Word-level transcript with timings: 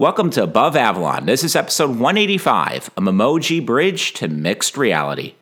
Welcome 0.00 0.30
to 0.30 0.42
Above 0.42 0.76
Avalon. 0.76 1.26
This 1.26 1.44
is 1.44 1.54
episode 1.54 1.90
185 1.90 2.90
A 2.96 3.02
Memoji 3.02 3.66
Bridge 3.66 4.14
to 4.14 4.28
Mixed 4.28 4.78
Reality. 4.78 5.34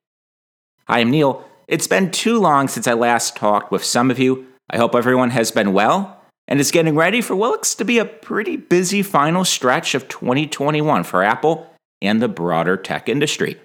Hi, 0.88 0.98
I'm 0.98 1.12
Neil. 1.12 1.44
It's 1.68 1.86
been 1.86 2.10
too 2.10 2.40
long 2.40 2.66
since 2.66 2.88
I 2.88 2.94
last 2.94 3.36
talked 3.36 3.70
with 3.70 3.84
some 3.84 4.10
of 4.10 4.18
you. 4.18 4.48
I 4.68 4.78
hope 4.78 4.96
everyone 4.96 5.30
has 5.30 5.52
been 5.52 5.72
well 5.72 6.20
and 6.48 6.58
is 6.58 6.72
getting 6.72 6.96
ready 6.96 7.20
for 7.20 7.36
what 7.36 7.50
looks 7.52 7.76
to 7.76 7.84
be 7.84 8.00
a 8.00 8.04
pretty 8.04 8.56
busy 8.56 9.00
final 9.00 9.44
stretch 9.44 9.94
of 9.94 10.08
2021 10.08 11.04
for 11.04 11.22
Apple 11.22 11.72
and 12.02 12.20
the 12.20 12.26
broader 12.26 12.76
tech 12.76 13.08
industry. 13.08 13.60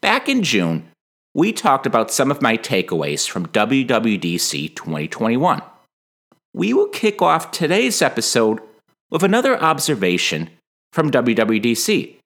Back 0.00 0.28
in 0.28 0.42
June, 0.42 0.88
we 1.34 1.52
talked 1.52 1.86
about 1.86 2.10
some 2.10 2.32
of 2.32 2.42
my 2.42 2.56
takeaways 2.56 3.28
from 3.28 3.46
WWDC 3.46 4.74
2021. 4.74 5.62
We 6.52 6.74
will 6.74 6.88
kick 6.88 7.22
off 7.22 7.52
today's 7.52 8.02
episode 8.02 8.60
with 9.10 9.22
another 9.22 9.60
observation 9.60 10.50
from 10.92 11.10
WWDC. 11.10 12.16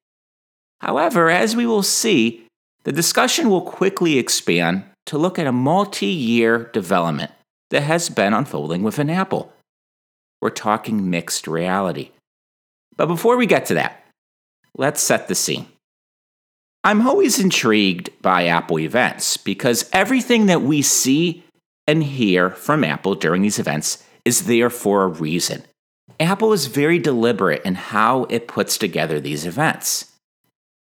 However, 0.81 1.31
as 1.31 1.57
we 1.57 1.67
will 1.67 1.83
see, 1.83 2.47
the 2.85 2.93
discussion 2.93 3.49
will 3.49 3.63
quickly 3.63 4.19
expand 4.19 4.85
to 5.07 5.19
look 5.19 5.39
at 5.39 5.47
a 5.47 5.53
multi 5.53 6.07
year 6.07 6.71
development 6.73 7.33
that 7.71 7.83
has 7.83 8.09
been 8.09 8.35
unfolding 8.35 8.83
within 8.83 9.11
Apple. 9.11 9.53
We're 10.41 10.51
talking 10.51 11.11
mixed 11.11 11.49
reality. 11.49 12.11
But 12.97 13.07
before 13.07 13.37
we 13.37 13.47
get 13.47 13.67
to 13.67 13.75
that, 13.75 14.07
let's 14.77 15.03
set 15.03 15.29
the 15.29 15.35
scene. 15.35 15.67
I'm 16.85 17.07
always 17.07 17.41
intrigued 17.41 18.11
by 18.21 18.47
Apple 18.47 18.79
events 18.79 19.39
because 19.39 19.89
everything 19.93 20.47
that 20.47 20.61
we 20.61 20.83
see 20.83 21.45
and 21.87 22.05
hear 22.05 22.51
from 22.51 22.85
Apple 22.85 23.15
during 23.15 23.43
these 23.43 23.59
events 23.59 24.05
is 24.25 24.45
there 24.45 24.69
for 24.71 25.05
a 25.05 25.09
reason. 25.09 25.65
Apple 26.21 26.53
is 26.53 26.67
very 26.67 26.99
deliberate 26.99 27.65
in 27.65 27.75
how 27.75 28.25
it 28.25 28.49
puts 28.49 28.79
together 28.79 29.21
these 29.21 29.47
events. 29.47 30.13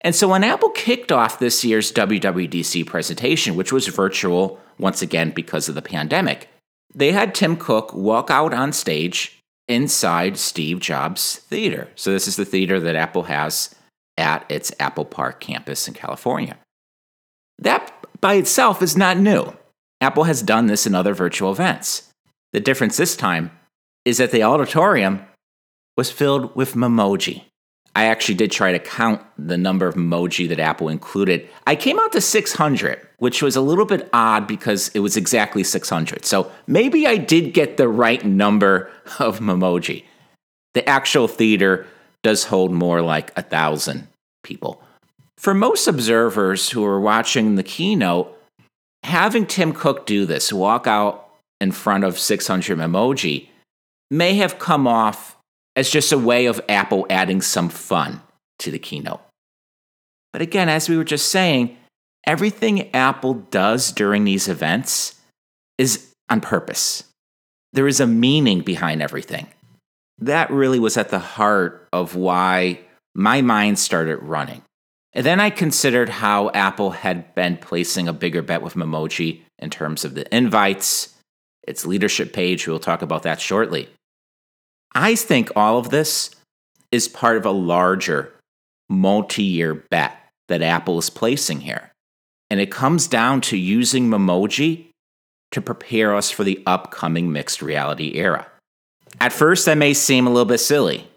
And 0.01 0.15
so 0.15 0.27
when 0.27 0.43
Apple 0.43 0.69
kicked 0.69 1.11
off 1.11 1.39
this 1.39 1.63
year's 1.63 1.91
WWDC 1.91 2.85
presentation, 2.87 3.55
which 3.55 3.71
was 3.71 3.87
virtual 3.87 4.59
once 4.79 5.01
again 5.01 5.31
because 5.31 5.69
of 5.69 5.75
the 5.75 5.81
pandemic, 5.81 6.49
they 6.93 7.11
had 7.11 7.35
Tim 7.35 7.55
Cook 7.55 7.93
walk 7.93 8.31
out 8.31 8.53
on 8.53 8.73
stage 8.73 9.39
inside 9.67 10.37
Steve 10.37 10.79
Jobs 10.79 11.37
Theater. 11.37 11.89
So 11.95 12.11
this 12.11 12.27
is 12.27 12.35
the 12.35 12.45
theater 12.45 12.79
that 12.79 12.95
Apple 12.95 13.23
has 13.23 13.73
at 14.17 14.49
its 14.49 14.71
Apple 14.79 15.05
Park 15.05 15.39
campus 15.39 15.87
in 15.87 15.93
California. 15.93 16.57
That 17.59 17.93
by 18.19 18.35
itself 18.35 18.81
is 18.81 18.97
not 18.97 19.17
new. 19.17 19.53
Apple 20.01 20.23
has 20.23 20.41
done 20.41 20.65
this 20.65 20.87
in 20.87 20.95
other 20.95 21.13
virtual 21.13 21.51
events. 21.51 22.11
The 22.53 22.59
difference 22.59 22.97
this 22.97 23.15
time 23.15 23.51
is 24.05 24.17
that 24.17 24.31
the 24.31 24.43
auditorium 24.43 25.25
was 25.97 26.11
filled 26.11 26.55
with 26.55 26.73
Memoji. 26.73 27.43
I 27.93 28.05
actually 28.05 28.35
did 28.35 28.51
try 28.51 28.71
to 28.71 28.79
count 28.79 29.21
the 29.37 29.57
number 29.57 29.85
of 29.85 29.95
Memoji 29.95 30.47
that 30.49 30.59
Apple 30.59 30.87
included. 30.87 31.47
I 31.67 31.75
came 31.75 31.99
out 31.99 32.13
to 32.13 32.21
600, 32.21 33.05
which 33.17 33.41
was 33.41 33.57
a 33.57 33.61
little 33.61 33.85
bit 33.85 34.09
odd 34.13 34.47
because 34.47 34.87
it 34.89 34.99
was 34.99 35.17
exactly 35.17 35.63
600. 35.63 36.25
So 36.25 36.49
maybe 36.67 37.05
I 37.05 37.17
did 37.17 37.53
get 37.53 37.75
the 37.75 37.89
right 37.89 38.23
number 38.25 38.89
of 39.19 39.39
Memoji. 39.39 40.05
The 40.73 40.87
actual 40.87 41.27
theater 41.27 41.85
does 42.23 42.45
hold 42.45 42.71
more 42.71 43.01
like 43.01 43.37
a 43.37 43.41
thousand 43.41 44.07
people. 44.43 44.81
For 45.37 45.53
most 45.53 45.87
observers 45.87 46.69
who 46.69 46.85
are 46.85 47.01
watching 47.01 47.55
the 47.55 47.63
keynote, 47.63 48.37
having 49.03 49.45
Tim 49.45 49.73
Cook 49.73 50.05
do 50.05 50.25
this, 50.25 50.53
walk 50.53 50.87
out 50.87 51.29
in 51.59 51.71
front 51.71 52.03
of 52.03 52.17
600 52.17 52.77
Memoji, 52.77 53.47
may 54.11 54.35
have 54.35 54.59
come 54.59 54.85
off 54.85 55.37
as 55.75 55.89
just 55.89 56.11
a 56.11 56.17
way 56.17 56.45
of 56.45 56.61
Apple 56.69 57.07
adding 57.09 57.41
some 57.41 57.69
fun 57.69 58.21
to 58.59 58.69
the 58.69 58.77
keynote. 58.77 59.21
But 60.33 60.43
again, 60.43 60.69
as 60.69 60.87
we 60.87 60.97
were 60.97 61.03
just 61.03 61.31
saying, 61.31 61.77
everything 62.27 62.93
Apple 62.93 63.33
does 63.33 63.91
during 63.91 64.25
these 64.25 64.47
events 64.47 65.19
is 65.77 66.13
on 66.29 66.41
purpose. 66.41 67.05
There 67.73 67.87
is 67.87 67.99
a 67.99 68.05
meaning 68.05 68.61
behind 68.61 69.01
everything 69.01 69.47
that 70.21 70.51
really 70.51 70.79
was 70.79 70.97
at 70.97 71.09
the 71.09 71.19
heart 71.19 71.87
of 71.91 72.15
why 72.15 72.79
my 73.15 73.41
mind 73.41 73.79
started 73.79 74.17
running. 74.17 74.61
And 75.13 75.25
then 75.25 75.39
I 75.41 75.49
considered 75.49 76.07
how 76.07 76.51
Apple 76.51 76.91
had 76.91 77.35
been 77.35 77.57
placing 77.57 78.07
a 78.07 78.13
bigger 78.13 78.41
bet 78.41 78.61
with 78.61 78.75
Memoji 78.75 79.41
in 79.59 79.69
terms 79.69 80.05
of 80.05 80.13
the 80.13 80.33
invites, 80.33 81.13
its 81.67 81.85
leadership 81.85 82.31
page. 82.31 82.67
We'll 82.67 82.79
talk 82.79 83.01
about 83.01 83.23
that 83.23 83.41
shortly. 83.41 83.89
I 84.93 85.15
think 85.15 85.51
all 85.55 85.77
of 85.77 85.89
this 85.89 86.31
is 86.91 87.07
part 87.07 87.37
of 87.37 87.45
a 87.45 87.51
larger 87.51 88.33
multi 88.89 89.43
year 89.43 89.73
bet 89.73 90.17
that 90.47 90.61
Apple 90.61 90.99
is 90.99 91.09
placing 91.09 91.61
here. 91.61 91.91
And 92.49 92.59
it 92.59 92.69
comes 92.71 93.07
down 93.07 93.41
to 93.41 93.57
using 93.57 94.09
Memoji 94.09 94.87
to 95.51 95.61
prepare 95.61 96.15
us 96.15 96.29
for 96.29 96.43
the 96.43 96.61
upcoming 96.65 97.31
mixed 97.31 97.61
reality 97.61 98.13
era. 98.15 98.45
At 99.19 99.33
first, 99.33 99.65
that 99.65 99.77
may 99.77 99.93
seem 99.93 100.27
a 100.27 100.29
little 100.29 100.45
bit 100.45 100.59
silly. 100.59 101.07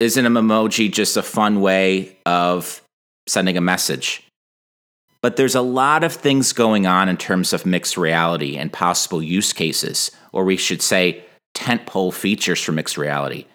Isn't 0.00 0.26
an 0.26 0.34
emoji 0.34 0.92
just 0.92 1.16
a 1.16 1.22
fun 1.22 1.60
way 1.60 2.16
of 2.26 2.82
sending 3.28 3.56
a 3.56 3.60
message? 3.60 4.26
But 5.22 5.36
there's 5.36 5.54
a 5.54 5.62
lot 5.62 6.04
of 6.04 6.12
things 6.12 6.52
going 6.52 6.86
on 6.86 7.08
in 7.08 7.16
terms 7.16 7.52
of 7.52 7.64
mixed 7.64 7.96
reality 7.96 8.56
and 8.56 8.72
possible 8.72 9.22
use 9.22 9.52
cases, 9.52 10.10
or 10.32 10.44
we 10.44 10.56
should 10.56 10.82
say, 10.82 11.24
tentpole 11.54 12.12
features 12.12 12.60
for 12.60 12.72
mixed 12.72 12.98
reality 12.98 13.46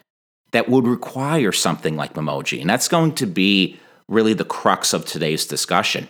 that 0.52 0.70
would 0.70 0.88
require 0.88 1.52
something 1.52 1.96
like 1.96 2.14
Memoji. 2.14 2.62
And 2.62 2.70
that's 2.70 2.88
going 2.88 3.14
to 3.16 3.26
be 3.26 3.80
really 4.08 4.34
the 4.34 4.46
crux 4.46 4.94
of 4.94 5.06
today's 5.06 5.46
discussion. 5.46 6.08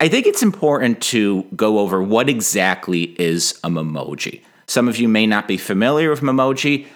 I 0.00 0.08
think 0.08 0.26
it's 0.26 0.42
important 0.42 1.00
to 1.02 1.44
go 1.54 1.78
over 1.78 2.02
what 2.02 2.28
exactly 2.28 3.14
is 3.20 3.60
a 3.62 3.68
Memoji. 3.68 4.42
Some 4.66 4.88
of 4.88 4.96
you 4.96 5.08
may 5.08 5.26
not 5.26 5.46
be 5.46 5.56
familiar 5.56 6.10
with 6.10 6.20
Memoji, 6.20 6.86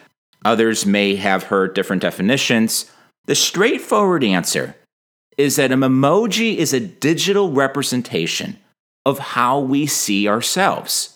others 0.45 0.87
may 0.87 1.17
have 1.17 1.45
heard 1.45 1.75
different 1.75 2.03
definitions. 2.03 2.91
The 3.27 3.35
straightforward 3.35 4.25
answer 4.25 4.77
is 5.37 5.57
that 5.57 5.73
a 5.73 5.77
Memoji 5.77 6.57
is 6.57 6.73
a 6.73 6.81
digital 6.81 7.53
representation 7.53 8.59
of 9.05 9.19
how 9.19 9.61
we 9.61 9.87
see 9.87 10.27
ourselves. 10.29 11.16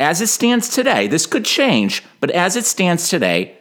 As 0.00 0.20
it 0.20 0.28
stands 0.28 0.68
today, 0.68 1.08
this 1.08 1.26
could 1.26 1.44
change, 1.44 2.04
but 2.20 2.30
as 2.30 2.56
it 2.56 2.64
stands 2.64 3.08
today, 3.08 3.58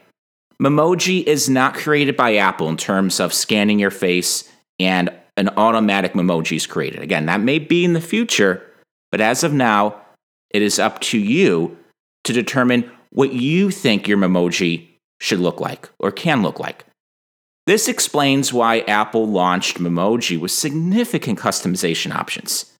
Memoji 0.61 1.23
is 1.23 1.49
not 1.49 1.73
created 1.75 2.15
by 2.15 2.35
Apple 2.35 2.69
in 2.69 2.77
terms 2.77 3.19
of 3.19 3.33
scanning 3.33 3.79
your 3.79 3.91
face 3.91 4.51
and 4.79 5.11
an 5.35 5.49
automatic 5.49 6.13
Memoji 6.13 6.57
is 6.57 6.65
created. 6.65 7.01
Again, 7.01 7.27
that 7.27 7.41
may 7.41 7.59
be 7.59 7.85
in 7.85 7.93
the 7.93 8.01
future, 8.01 8.63
but 9.11 9.21
as 9.21 9.43
of 9.43 9.53
now, 9.53 10.01
it 10.49 10.61
is 10.61 10.79
up 10.79 10.99
to 11.01 11.19
you 11.19 11.77
to 12.23 12.33
determine 12.33 12.89
what 13.11 13.33
you 13.33 13.71
think 13.71 14.07
your 14.07 14.17
Memoji 14.17 14.87
should 15.19 15.39
look 15.39 15.59
like 15.59 15.89
or 15.99 16.11
can 16.11 16.41
look 16.41 16.59
like. 16.59 16.85
This 17.65 17.87
explains 17.87 18.53
why 18.53 18.79
Apple 18.81 19.27
launched 19.27 19.77
Memoji 19.77 20.39
with 20.39 20.51
significant 20.51 21.37
customization 21.37 22.13
options. 22.13 22.73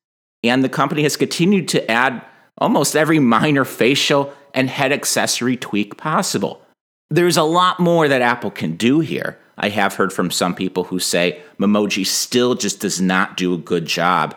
And 0.44 0.64
the 0.64 0.70
company 0.70 1.04
has 1.04 1.18
continued 1.18 1.68
to 1.70 1.92
add 1.92 2.24
almost 2.58 2.96
every 2.96 3.20
minor 3.20 3.66
facial 3.66 4.34
and 4.54 4.70
head 4.70 4.92
accessory 4.92 5.58
tweak 5.58 5.98
possible. 5.98 6.62
There's 7.10 7.38
a 7.38 7.44
lot 7.44 7.80
more 7.80 8.08
that 8.08 8.22
Apple 8.22 8.52
can 8.52 8.76
do 8.76 9.00
here. 9.00 9.38
I 9.58 9.70
have 9.70 9.96
heard 9.96 10.12
from 10.12 10.30
some 10.30 10.54
people 10.54 10.86
who 10.86 11.00
say 11.00 11.42
Memoji 11.60 12.06
still 12.06 12.56
just 12.56 12.80
does 12.80 13.02
not 13.02 13.38
do 13.38 13.54
a 13.54 13.58
good 13.58 13.86
job 13.86 14.36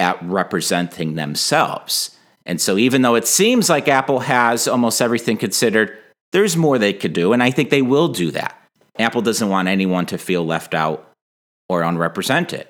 at 0.00 0.22
representing 0.22 1.14
themselves. 1.14 2.16
And 2.44 2.60
so, 2.60 2.78
even 2.78 3.02
though 3.02 3.14
it 3.14 3.26
seems 3.26 3.68
like 3.68 3.88
Apple 3.88 4.20
has 4.20 4.66
almost 4.66 5.02
everything 5.02 5.36
considered, 5.36 5.96
there's 6.32 6.56
more 6.56 6.78
they 6.78 6.92
could 6.92 7.12
do, 7.12 7.32
and 7.32 7.42
I 7.42 7.50
think 7.50 7.70
they 7.70 7.82
will 7.82 8.08
do 8.08 8.30
that. 8.32 8.58
Apple 8.98 9.22
doesn't 9.22 9.48
want 9.48 9.68
anyone 9.68 10.06
to 10.06 10.18
feel 10.18 10.44
left 10.44 10.74
out 10.74 11.10
or 11.68 11.82
unrepresented. 11.82 12.66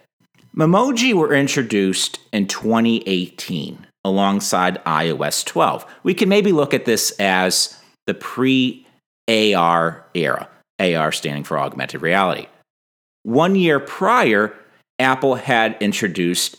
Memoji 0.57 1.15
were 1.15 1.33
introduced 1.33 2.19
in 2.33 2.47
2018 2.49 3.88
alongside 4.05 4.83
iOS 4.85 5.45
12. 5.45 5.87
We 6.03 6.15
can 6.15 6.29
maybe 6.29 6.53
look 6.53 6.75
at 6.75 6.85
this 6.85 7.11
as 7.19 7.79
the 8.07 8.15
pre 8.15 8.87
AR 9.29 10.05
era, 10.15 10.49
AR 10.79 11.13
standing 11.13 11.45
for 11.45 11.59
augmented 11.59 12.03
reality. 12.03 12.47
One 13.23 13.55
year 13.55 13.79
prior, 13.81 14.55
Apple 14.99 15.35
had 15.37 15.77
introduced 15.81 16.57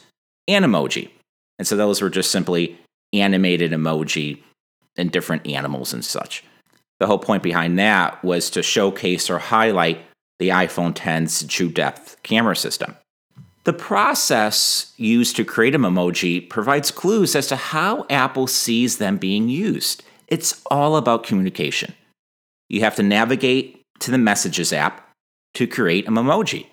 Animoji. 0.49 1.09
And 1.57 1.67
so 1.67 1.75
those 1.75 2.01
were 2.01 2.09
just 2.09 2.31
simply 2.31 2.77
animated 3.13 3.71
emoji 3.71 4.41
and 4.97 5.11
different 5.11 5.47
animals 5.47 5.93
and 5.93 6.05
such. 6.05 6.43
The 6.99 7.07
whole 7.07 7.19
point 7.19 7.43
behind 7.43 7.79
that 7.79 8.23
was 8.23 8.49
to 8.51 8.63
showcase 8.63 9.29
or 9.29 9.39
highlight 9.39 9.99
the 10.37 10.49
iPhone 10.49 10.93
10's 10.93 11.45
true 11.47 11.69
depth 11.69 12.21
camera 12.23 12.55
system. 12.55 12.95
The 13.69 13.73
process 13.73 14.93
used 14.97 15.35
to 15.35 15.45
create 15.45 15.75
an 15.75 15.81
emoji 15.81 16.49
provides 16.49 16.89
clues 16.89 17.35
as 17.35 17.45
to 17.49 17.55
how 17.55 18.07
Apple 18.09 18.47
sees 18.47 18.97
them 18.97 19.17
being 19.17 19.47
used. 19.47 20.03
It's 20.27 20.63
all 20.71 20.97
about 20.97 21.23
communication. 21.23 21.93
You 22.67 22.79
have 22.79 22.95
to 22.95 23.03
navigate 23.03 23.83
to 23.99 24.09
the 24.09 24.17
Messages 24.17 24.73
app 24.73 25.07
to 25.53 25.67
create 25.67 26.07
a 26.07 26.11
Memoji. 26.11 26.65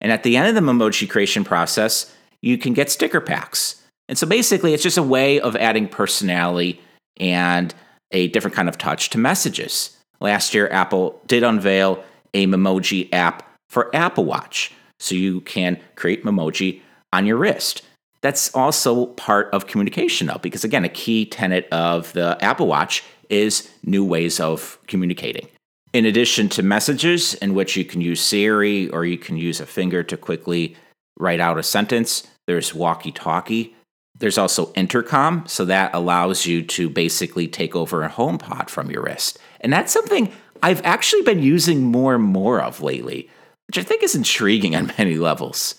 And 0.00 0.10
at 0.10 0.24
the 0.24 0.36
end 0.36 0.48
of 0.48 0.56
the 0.56 0.68
Memoji 0.68 1.08
creation 1.08 1.44
process, 1.44 2.12
you 2.40 2.58
can 2.58 2.72
get 2.72 2.90
sticker 2.90 3.20
packs. 3.20 3.80
And 4.08 4.18
so 4.18 4.26
basically, 4.26 4.74
it's 4.74 4.82
just 4.82 4.98
a 4.98 5.02
way 5.04 5.38
of 5.38 5.54
adding 5.54 5.86
personality 5.86 6.80
and 7.20 7.72
a 8.10 8.26
different 8.26 8.56
kind 8.56 8.68
of 8.68 8.76
touch 8.78 9.10
to 9.10 9.18
messages. 9.18 9.96
Last 10.20 10.54
year, 10.54 10.68
Apple 10.70 11.22
did 11.28 11.44
unveil 11.44 12.02
a 12.34 12.48
Memoji 12.48 13.10
app 13.12 13.48
for 13.68 13.94
Apple 13.94 14.24
Watch. 14.24 14.72
So 15.02 15.14
you 15.14 15.40
can 15.42 15.80
create 15.96 16.24
Memoji 16.24 16.80
on 17.12 17.26
your 17.26 17.36
wrist. 17.36 17.82
That's 18.20 18.54
also 18.54 19.06
part 19.06 19.50
of 19.52 19.66
communication, 19.66 20.28
though, 20.28 20.38
because 20.40 20.62
again, 20.62 20.84
a 20.84 20.88
key 20.88 21.26
tenet 21.26 21.66
of 21.72 22.12
the 22.12 22.38
Apple 22.40 22.68
Watch 22.68 23.02
is 23.28 23.68
new 23.82 24.04
ways 24.04 24.38
of 24.38 24.78
communicating. 24.86 25.48
In 25.92 26.06
addition 26.06 26.48
to 26.50 26.62
messages, 26.62 27.34
in 27.34 27.52
which 27.52 27.76
you 27.76 27.84
can 27.84 28.00
use 28.00 28.20
Siri 28.20 28.88
or 28.90 29.04
you 29.04 29.18
can 29.18 29.36
use 29.36 29.60
a 29.60 29.66
finger 29.66 30.04
to 30.04 30.16
quickly 30.16 30.76
write 31.18 31.40
out 31.40 31.58
a 31.58 31.62
sentence, 31.62 32.26
there's 32.46 32.72
walkie 32.72 33.12
talkie. 33.12 33.74
There's 34.18 34.38
also 34.38 34.72
intercom, 34.74 35.44
so 35.48 35.64
that 35.64 35.92
allows 35.94 36.46
you 36.46 36.62
to 36.62 36.88
basically 36.88 37.48
take 37.48 37.74
over 37.74 38.04
a 38.04 38.08
HomePod 38.08 38.70
from 38.70 38.90
your 38.90 39.02
wrist. 39.02 39.38
And 39.60 39.72
that's 39.72 39.92
something 39.92 40.32
I've 40.62 40.84
actually 40.84 41.22
been 41.22 41.42
using 41.42 41.82
more 41.82 42.14
and 42.14 42.22
more 42.22 42.62
of 42.62 42.80
lately, 42.80 43.28
which 43.68 43.78
I 43.78 43.82
think 43.82 44.02
is 44.02 44.14
intriguing 44.14 44.76
on 44.76 44.92
many 44.98 45.16
levels. 45.16 45.76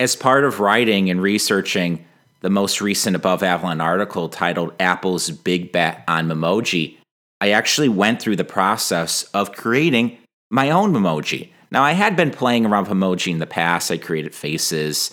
As 0.00 0.16
part 0.16 0.44
of 0.44 0.60
writing 0.60 1.10
and 1.10 1.22
researching 1.22 2.04
the 2.40 2.50
most 2.50 2.80
recent 2.80 3.16
Above 3.16 3.42
Avalon 3.42 3.80
article 3.80 4.28
titled 4.28 4.74
Apple's 4.80 5.30
Big 5.30 5.72
Bet 5.72 6.04
on 6.08 6.28
Memoji, 6.28 6.96
I 7.40 7.50
actually 7.50 7.88
went 7.88 8.20
through 8.20 8.36
the 8.36 8.44
process 8.44 9.24
of 9.34 9.52
creating 9.52 10.18
my 10.50 10.70
own 10.70 10.92
Memoji. 10.92 11.50
Now, 11.70 11.82
I 11.82 11.92
had 11.92 12.16
been 12.16 12.30
playing 12.30 12.66
around 12.66 12.88
with 12.88 12.96
emoji 12.96 13.32
in 13.32 13.38
the 13.38 13.46
past. 13.46 13.90
I 13.90 13.98
created 13.98 14.34
faces, 14.34 15.10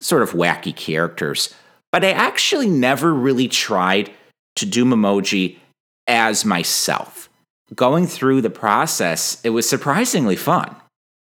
sort 0.00 0.22
of 0.22 0.32
wacky 0.32 0.74
characters, 0.74 1.54
but 1.90 2.04
I 2.04 2.10
actually 2.10 2.68
never 2.68 3.14
really 3.14 3.48
tried 3.48 4.10
to 4.56 4.66
do 4.66 4.84
Memoji 4.84 5.58
as 6.06 6.44
myself. 6.44 7.30
Going 7.74 8.06
through 8.06 8.42
the 8.42 8.50
process, 8.50 9.40
it 9.42 9.50
was 9.50 9.68
surprisingly 9.68 10.36
fun. 10.36 10.76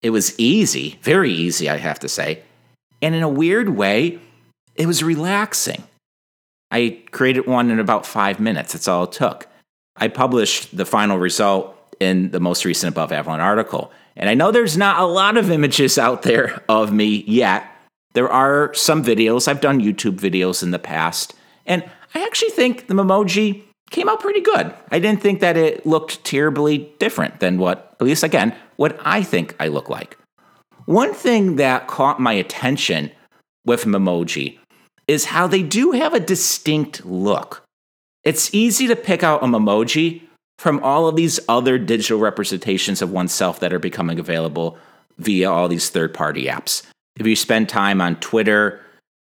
It 0.01 0.09
was 0.09 0.37
easy, 0.39 0.99
very 1.01 1.31
easy, 1.31 1.69
I 1.69 1.77
have 1.77 1.99
to 1.99 2.09
say. 2.09 2.41
And 3.01 3.15
in 3.15 3.23
a 3.23 3.29
weird 3.29 3.69
way, 3.69 4.19
it 4.75 4.87
was 4.87 5.03
relaxing. 5.03 5.83
I 6.71 7.01
created 7.11 7.45
one 7.45 7.69
in 7.69 7.79
about 7.79 8.05
five 8.05 8.39
minutes. 8.39 8.73
That's 8.73 8.87
all 8.87 9.03
it 9.03 9.11
took. 9.11 9.47
I 9.97 10.07
published 10.07 10.75
the 10.75 10.85
final 10.85 11.17
result 11.17 11.75
in 11.99 12.31
the 12.31 12.39
most 12.39 12.65
recent 12.65 12.93
Above 12.93 13.11
Avalon 13.11 13.41
article. 13.41 13.91
And 14.15 14.29
I 14.29 14.33
know 14.33 14.51
there's 14.51 14.77
not 14.77 14.99
a 14.99 15.05
lot 15.05 15.37
of 15.37 15.51
images 15.51 15.97
out 15.97 16.23
there 16.23 16.63
of 16.67 16.91
me 16.91 17.23
yet. 17.27 17.65
There 18.13 18.29
are 18.29 18.73
some 18.73 19.03
videos. 19.03 19.47
I've 19.47 19.61
done 19.61 19.81
YouTube 19.81 20.19
videos 20.19 20.63
in 20.63 20.71
the 20.71 20.79
past. 20.79 21.33
And 21.65 21.83
I 22.15 22.23
actually 22.23 22.49
think 22.49 22.87
the 22.87 22.93
Memoji 22.93 23.63
came 23.89 24.09
out 24.09 24.19
pretty 24.19 24.41
good. 24.41 24.73
I 24.89 24.99
didn't 24.99 25.21
think 25.21 25.41
that 25.41 25.57
it 25.57 25.85
looked 25.85 26.23
terribly 26.23 26.93
different 26.99 27.39
than 27.39 27.57
what, 27.57 27.95
at 27.99 28.05
least 28.05 28.23
again, 28.23 28.55
what 28.81 28.99
I 29.05 29.21
think 29.21 29.55
I 29.59 29.67
look 29.67 29.89
like. 29.89 30.17
One 30.85 31.13
thing 31.13 31.57
that 31.57 31.85
caught 31.85 32.19
my 32.19 32.33
attention 32.33 33.11
with 33.63 33.85
Memoji 33.85 34.57
is 35.07 35.25
how 35.25 35.45
they 35.45 35.61
do 35.61 35.91
have 35.91 36.15
a 36.15 36.19
distinct 36.19 37.05
look. 37.05 37.63
It's 38.23 38.51
easy 38.55 38.87
to 38.87 38.95
pick 38.95 39.21
out 39.21 39.43
a 39.43 39.45
Memoji 39.45 40.23
from 40.57 40.83
all 40.83 41.07
of 41.07 41.15
these 41.15 41.39
other 41.47 41.77
digital 41.77 42.17
representations 42.17 43.03
of 43.03 43.11
oneself 43.11 43.59
that 43.59 43.71
are 43.71 43.77
becoming 43.77 44.17
available 44.17 44.79
via 45.19 45.47
all 45.47 45.67
these 45.67 45.91
third 45.91 46.11
party 46.11 46.45
apps. 46.45 46.81
If 47.17 47.27
you 47.27 47.35
spend 47.35 47.69
time 47.69 48.01
on 48.01 48.15
Twitter, 48.15 48.81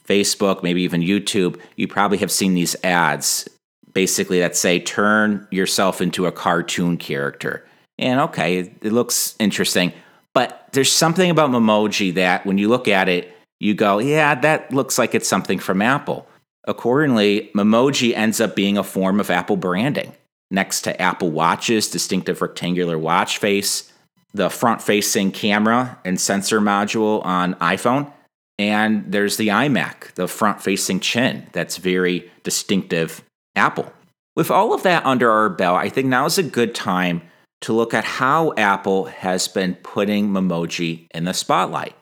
Facebook, 0.07 0.61
maybe 0.61 0.83
even 0.83 1.01
YouTube, 1.01 1.59
you 1.77 1.88
probably 1.88 2.19
have 2.19 2.31
seen 2.31 2.53
these 2.53 2.75
ads 2.83 3.49
basically 3.91 4.38
that 4.38 4.55
say 4.55 4.79
turn 4.79 5.47
yourself 5.49 5.99
into 5.99 6.27
a 6.27 6.31
cartoon 6.31 6.95
character. 6.97 7.65
And 8.01 8.19
okay, 8.21 8.59
it 8.59 8.92
looks 8.92 9.36
interesting, 9.39 9.94
but 10.33 10.68
there's 10.74 10.92
something 10.92 11.30
about 11.30 11.51
Memoji 11.51 12.15
that 12.15 12.45
when 12.45 12.57
you 12.57 12.68
look 12.68 12.88
at 12.88 13.07
it, 13.07 13.31
you 13.59 13.75
go, 13.75 14.00
yeah, 14.00 14.33
that 14.36 14.74
looks 14.74 14.98
like 14.98 15.13
it's 15.13 15.27
something 15.27 15.59
from 15.59 15.81
Apple. 15.81 16.27
Accordingly, 16.65 17.51
Memoji 17.56 18.15
ends 18.15 18.42
up 18.42 18.56
being 18.56 18.77
a 18.77 18.83
form 18.83 19.19
of 19.19 19.30
Apple 19.30 19.56
branding. 19.56 20.13
Next 20.50 20.81
to 20.81 21.00
Apple 21.01 21.31
Watch's 21.31 21.89
distinctive 21.89 22.42
rectangular 22.42 22.98
watch 22.98 23.38
face, 23.38 23.92
the 24.33 24.50
front 24.50 24.81
facing 24.81 25.31
camera 25.31 26.00
and 26.03 26.19
sensor 26.19 26.59
module 26.59 27.24
on 27.25 27.53
iPhone, 27.56 28.12
and 28.57 29.12
there's 29.12 29.38
the 29.38 29.50
iMac, 29.50 30.13
the 30.15 30.27
front 30.27 30.62
facing 30.62 31.00
chin 31.00 31.48
that's 31.51 31.77
very 31.77 32.31
distinctive 32.44 33.24
Apple. 33.56 33.92
With 34.36 34.51
all 34.51 34.74
of 34.74 34.83
that 34.83 35.06
under 35.06 35.30
our 35.30 35.50
belt, 35.50 35.77
I 35.77 35.89
think 35.89 36.07
now 36.07 36.25
is 36.25 36.38
a 36.38 36.44
good 36.44 36.74
time 36.74 37.21
to 37.61 37.73
look 37.73 37.93
at 37.93 38.03
how 38.03 38.53
Apple 38.57 39.05
has 39.05 39.47
been 39.47 39.75
putting 39.75 40.29
Memoji 40.29 41.07
in 41.13 41.25
the 41.25 41.33
spotlight. 41.33 41.95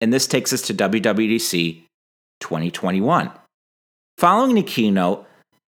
And 0.00 0.12
this 0.12 0.26
takes 0.26 0.52
us 0.52 0.62
to 0.62 0.74
WWDC 0.74 1.84
2021. 2.40 3.30
Following 4.18 4.54
the 4.54 4.62
keynote, 4.62 5.26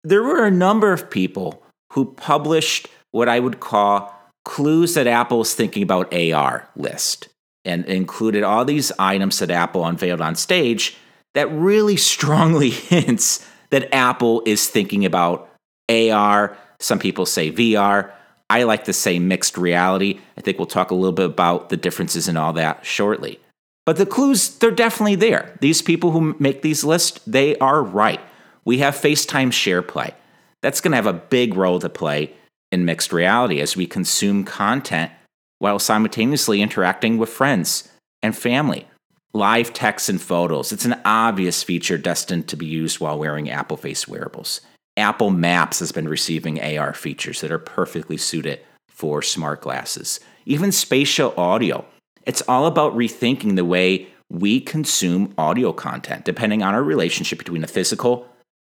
there 0.04 0.22
were 0.22 0.44
a 0.44 0.50
number 0.50 0.92
of 0.92 1.10
people 1.10 1.62
who 1.92 2.12
published 2.12 2.88
what 3.10 3.28
I 3.28 3.40
would 3.40 3.60
call 3.60 4.14
clues 4.44 4.94
that 4.94 5.06
Apple 5.06 5.42
is 5.42 5.54
thinking 5.54 5.82
about 5.82 6.14
AR 6.14 6.68
list 6.76 7.28
and 7.64 7.84
included 7.86 8.44
all 8.44 8.64
these 8.64 8.92
items 8.98 9.40
that 9.40 9.50
Apple 9.50 9.84
unveiled 9.84 10.20
on 10.20 10.36
stage 10.36 10.96
that 11.34 11.50
really 11.50 11.96
strongly 12.14 12.70
hints 12.70 13.46
that 13.70 13.92
Apple 13.92 14.42
is 14.46 14.68
thinking 14.68 15.04
about 15.04 15.50
AR. 15.88 16.56
Some 16.78 16.98
people 16.98 17.26
say 17.26 17.50
VR. 17.50 18.12
I 18.48 18.62
like 18.62 18.84
to 18.84 18.92
say 18.92 19.18
mixed 19.18 19.58
reality. 19.58 20.20
I 20.36 20.40
think 20.40 20.58
we'll 20.58 20.66
talk 20.66 20.90
a 20.90 20.94
little 20.94 21.12
bit 21.12 21.26
about 21.26 21.68
the 21.68 21.76
differences 21.76 22.28
and 22.28 22.38
all 22.38 22.52
that 22.54 22.84
shortly. 22.86 23.40
But 23.84 23.96
the 23.96 24.06
clues, 24.06 24.58
they're 24.58 24.70
definitely 24.70 25.14
there. 25.16 25.56
These 25.60 25.82
people 25.82 26.10
who 26.10 26.36
make 26.38 26.62
these 26.62 26.84
lists, 26.84 27.20
they 27.26 27.56
are 27.58 27.82
right. 27.82 28.20
We 28.64 28.78
have 28.78 28.94
FaceTime 28.96 29.52
Share 29.52 29.82
Play. 29.82 30.14
That's 30.62 30.80
going 30.80 30.92
to 30.92 30.96
have 30.96 31.06
a 31.06 31.12
big 31.12 31.54
role 31.54 31.78
to 31.78 31.88
play 31.88 32.32
in 32.72 32.84
mixed 32.84 33.12
reality 33.12 33.60
as 33.60 33.76
we 33.76 33.86
consume 33.86 34.44
content 34.44 35.12
while 35.58 35.78
simultaneously 35.78 36.60
interacting 36.60 37.16
with 37.16 37.28
friends 37.28 37.88
and 38.22 38.36
family. 38.36 38.88
Live 39.32 39.72
text 39.72 40.08
and 40.08 40.20
photos. 40.20 40.72
It's 40.72 40.84
an 40.84 41.00
obvious 41.04 41.62
feature 41.62 41.98
destined 41.98 42.48
to 42.48 42.56
be 42.56 42.66
used 42.66 43.00
while 43.00 43.18
wearing 43.18 43.50
Apple 43.50 43.76
Face 43.76 44.08
wearables. 44.08 44.60
Apple 44.96 45.30
Maps 45.30 45.80
has 45.80 45.92
been 45.92 46.08
receiving 46.08 46.60
AR 46.60 46.94
features 46.94 47.40
that 47.40 47.52
are 47.52 47.58
perfectly 47.58 48.16
suited 48.16 48.60
for 48.88 49.20
smart 49.22 49.60
glasses. 49.60 50.20
Even 50.46 50.72
spatial 50.72 51.34
audio 51.36 51.84
it's 52.26 52.42
all 52.48 52.66
about 52.66 52.94
rethinking 52.94 53.54
the 53.54 53.64
way 53.64 54.08
we 54.28 54.60
consume 54.60 55.32
audio 55.38 55.72
content, 55.72 56.24
depending 56.24 56.62
on 56.62 56.74
our 56.74 56.82
relationship 56.82 57.38
between 57.38 57.62
the 57.62 57.68
physical 57.68 58.26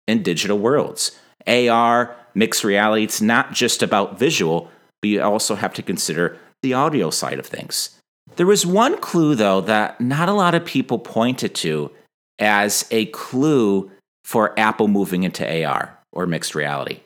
and 0.09 0.25
digital 0.25 0.59
worlds. 0.59 1.19
AR, 1.47 2.17
mixed 2.35 2.65
reality, 2.65 3.05
it's 3.05 3.23
not 3.23 3.53
just 3.53 3.83
about 3.83 4.19
visual, 4.19 4.71
but 5.01 5.09
you 5.09 5.23
also 5.23 5.55
have 5.55 5.73
to 5.75 5.83
consider 5.83 6.37
the 6.63 6.75
audio 6.75 7.11
side 7.11 7.39
of 7.39 7.47
things. 7.47 8.01
There 8.37 8.47
was 8.47 8.67
one 8.67 8.99
clue, 8.99 9.37
though, 9.37 9.61
that 9.61 10.01
not 10.01 10.29
a 10.29 10.33
lot 10.33 10.57
of 10.57 10.65
people 10.65 10.99
pointed 10.99 11.55
to 11.57 11.93
as 12.41 12.87
a 12.91 13.07
clue 13.07 13.91
for 14.25 14.59
Apple 14.59 14.89
moving 14.89 15.23
into 15.23 15.65
AR 15.65 15.97
or 16.15 16.27
mixed 16.27 16.55
reality. 16.55 17.01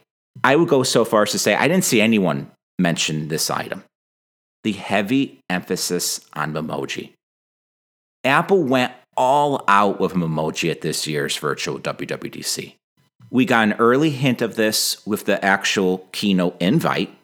I 0.45 0.55
would 0.55 0.69
go 0.69 0.85
so 0.85 1.05
far 1.05 1.23
as 1.23 1.33
to 1.33 1.39
say 1.39 1.57
I 1.57 1.67
didn't 1.67 1.85
see 1.85 2.01
anyone 2.01 2.51
mention 2.79 3.29
this 3.29 3.51
item 3.51 3.83
the 4.65 4.73
heavy 4.73 5.39
emphasis 5.49 6.21
on 6.35 6.53
Memoji. 6.53 7.13
Apple 8.25 8.65
went 8.65 8.93
all 9.17 9.65
out 9.69 10.01
with 10.01 10.13
Memoji 10.13 10.71
at 10.71 10.81
this 10.81 11.07
year's 11.07 11.37
virtual 11.37 11.79
WWDC. 11.79 12.75
We 13.31 13.45
got 13.45 13.69
an 13.69 13.75
early 13.75 14.11
hint 14.11 14.43
of 14.43 14.57
this 14.57 15.05
with 15.07 15.25
the 15.27 15.43
actual 15.45 16.07
keynote 16.13 16.61
invite, 16.61 17.15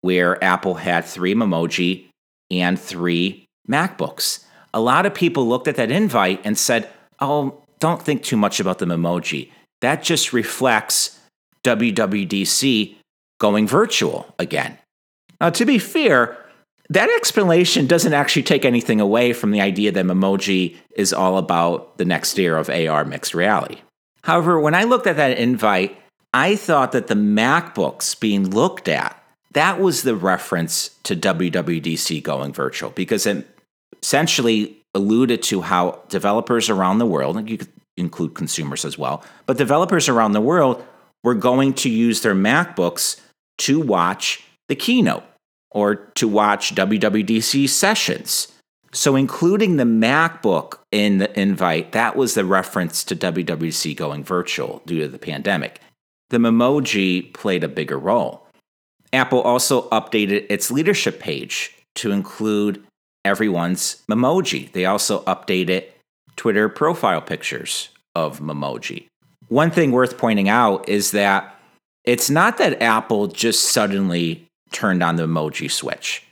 where 0.00 0.42
Apple 0.42 0.74
had 0.74 1.04
three 1.04 1.34
Memoji 1.34 2.06
and 2.50 2.80
three 2.80 3.44
MacBooks. 3.68 4.44
A 4.74 4.80
lot 4.80 5.06
of 5.06 5.14
people 5.14 5.46
looked 5.46 5.68
at 5.68 5.76
that 5.76 5.90
invite 5.90 6.40
and 6.44 6.56
said, 6.56 6.88
Oh, 7.20 7.62
don't 7.78 8.02
think 8.02 8.22
too 8.22 8.36
much 8.36 8.60
about 8.60 8.78
the 8.78 8.86
Memoji. 8.86 9.50
That 9.82 10.02
just 10.02 10.32
reflects 10.32 11.18
WWDC 11.64 12.96
going 13.38 13.68
virtual 13.68 14.34
again. 14.38 14.78
Now, 15.40 15.50
to 15.50 15.64
be 15.64 15.78
fair, 15.78 16.38
that 16.88 17.10
explanation 17.10 17.86
doesn't 17.86 18.12
actually 18.12 18.44
take 18.44 18.64
anything 18.64 19.00
away 19.00 19.32
from 19.32 19.50
the 19.50 19.60
idea 19.60 19.92
that 19.92 20.04
Memoji 20.04 20.76
is 20.96 21.12
all 21.12 21.36
about 21.36 21.98
the 21.98 22.04
next 22.04 22.38
era 22.38 22.60
of 22.60 22.70
AR 22.70 23.04
mixed 23.04 23.34
reality. 23.34 23.78
However, 24.22 24.58
when 24.60 24.74
I 24.74 24.84
looked 24.84 25.06
at 25.06 25.16
that 25.16 25.36
invite, 25.38 25.96
I 26.32 26.56
thought 26.56 26.92
that 26.92 27.08
the 27.08 27.14
MacBooks 27.14 28.18
being 28.18 28.50
looked 28.50 28.88
at 28.88 29.18
that 29.52 29.80
was 29.80 30.02
the 30.02 30.16
reference 30.16 30.90
to 31.02 31.14
WWDC 31.14 32.22
going 32.22 32.52
virtual 32.52 32.90
because 32.90 33.26
it 33.26 33.46
essentially 34.02 34.78
alluded 34.94 35.42
to 35.44 35.62
how 35.62 36.00
developers 36.08 36.70
around 36.70 36.98
the 36.98 37.06
world, 37.06 37.48
you 37.48 37.58
could 37.58 37.68
include 37.96 38.34
consumers 38.34 38.84
as 38.84 38.96
well, 38.96 39.24
but 39.46 39.58
developers 39.58 40.08
around 40.08 40.32
the 40.32 40.40
world 40.40 40.84
were 41.24 41.34
going 41.34 41.72
to 41.74 41.88
use 41.88 42.22
their 42.22 42.34
MacBooks 42.34 43.20
to 43.58 43.80
watch 43.80 44.42
the 44.68 44.74
keynote 44.74 45.24
or 45.70 45.96
to 45.96 46.28
watch 46.28 46.74
WWDC 46.74 47.68
sessions. 47.68 48.48
So, 48.94 49.16
including 49.16 49.76
the 49.76 49.84
MacBook 49.84 50.78
in 50.90 51.18
the 51.18 51.40
invite, 51.40 51.92
that 51.92 52.14
was 52.14 52.34
the 52.34 52.44
reference 52.44 53.04
to 53.04 53.16
WWDC 53.16 53.96
going 53.96 54.22
virtual 54.22 54.82
due 54.84 55.00
to 55.00 55.08
the 55.08 55.18
pandemic. 55.18 55.80
The 56.28 56.38
Memoji 56.38 57.32
played 57.32 57.64
a 57.64 57.68
bigger 57.68 57.98
role. 57.98 58.46
Apple 59.12 59.40
also 59.40 59.88
updated 59.90 60.46
its 60.48 60.70
leadership 60.70 61.20
page 61.20 61.74
to 61.96 62.10
include 62.10 62.84
everyone's 63.24 64.02
Memoji. 64.10 64.72
They 64.72 64.84
also 64.84 65.22
updated 65.24 65.84
Twitter 66.36 66.68
profile 66.68 67.20
pictures 67.20 67.88
of 68.14 68.40
Memoji. 68.40 69.06
One 69.48 69.70
thing 69.70 69.92
worth 69.92 70.18
pointing 70.18 70.48
out 70.48 70.88
is 70.88 71.10
that 71.12 71.58
it's 72.04 72.30
not 72.30 72.58
that 72.58 72.82
Apple 72.82 73.28
just 73.28 73.72
suddenly 73.72 74.46
turned 74.72 75.02
on 75.02 75.16
the 75.16 75.26
emoji 75.26 75.70
switch. 75.70 76.24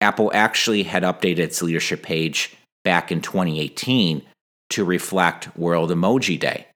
Apple 0.00 0.30
actually 0.34 0.82
had 0.82 1.02
updated 1.02 1.38
its 1.38 1.62
leadership 1.62 2.02
page 2.02 2.54
back 2.84 3.10
in 3.10 3.20
2018 3.20 4.22
to 4.70 4.84
reflect 4.84 5.56
World 5.56 5.90
Emoji 5.90 6.38
Day. 6.38 6.66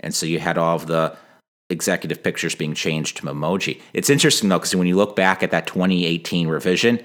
And 0.00 0.14
so 0.14 0.24
you 0.24 0.38
had 0.38 0.56
all 0.56 0.76
of 0.76 0.86
the 0.86 1.16
executive 1.68 2.22
pictures 2.22 2.54
being 2.54 2.74
changed 2.74 3.18
to 3.18 3.22
Memoji. 3.24 3.80
It's 3.92 4.10
interesting 4.10 4.48
though, 4.48 4.58
because 4.58 4.74
when 4.74 4.86
you 4.86 4.96
look 4.96 5.14
back 5.14 5.42
at 5.42 5.50
that 5.50 5.66
2018 5.66 6.48
revision, 6.48 7.04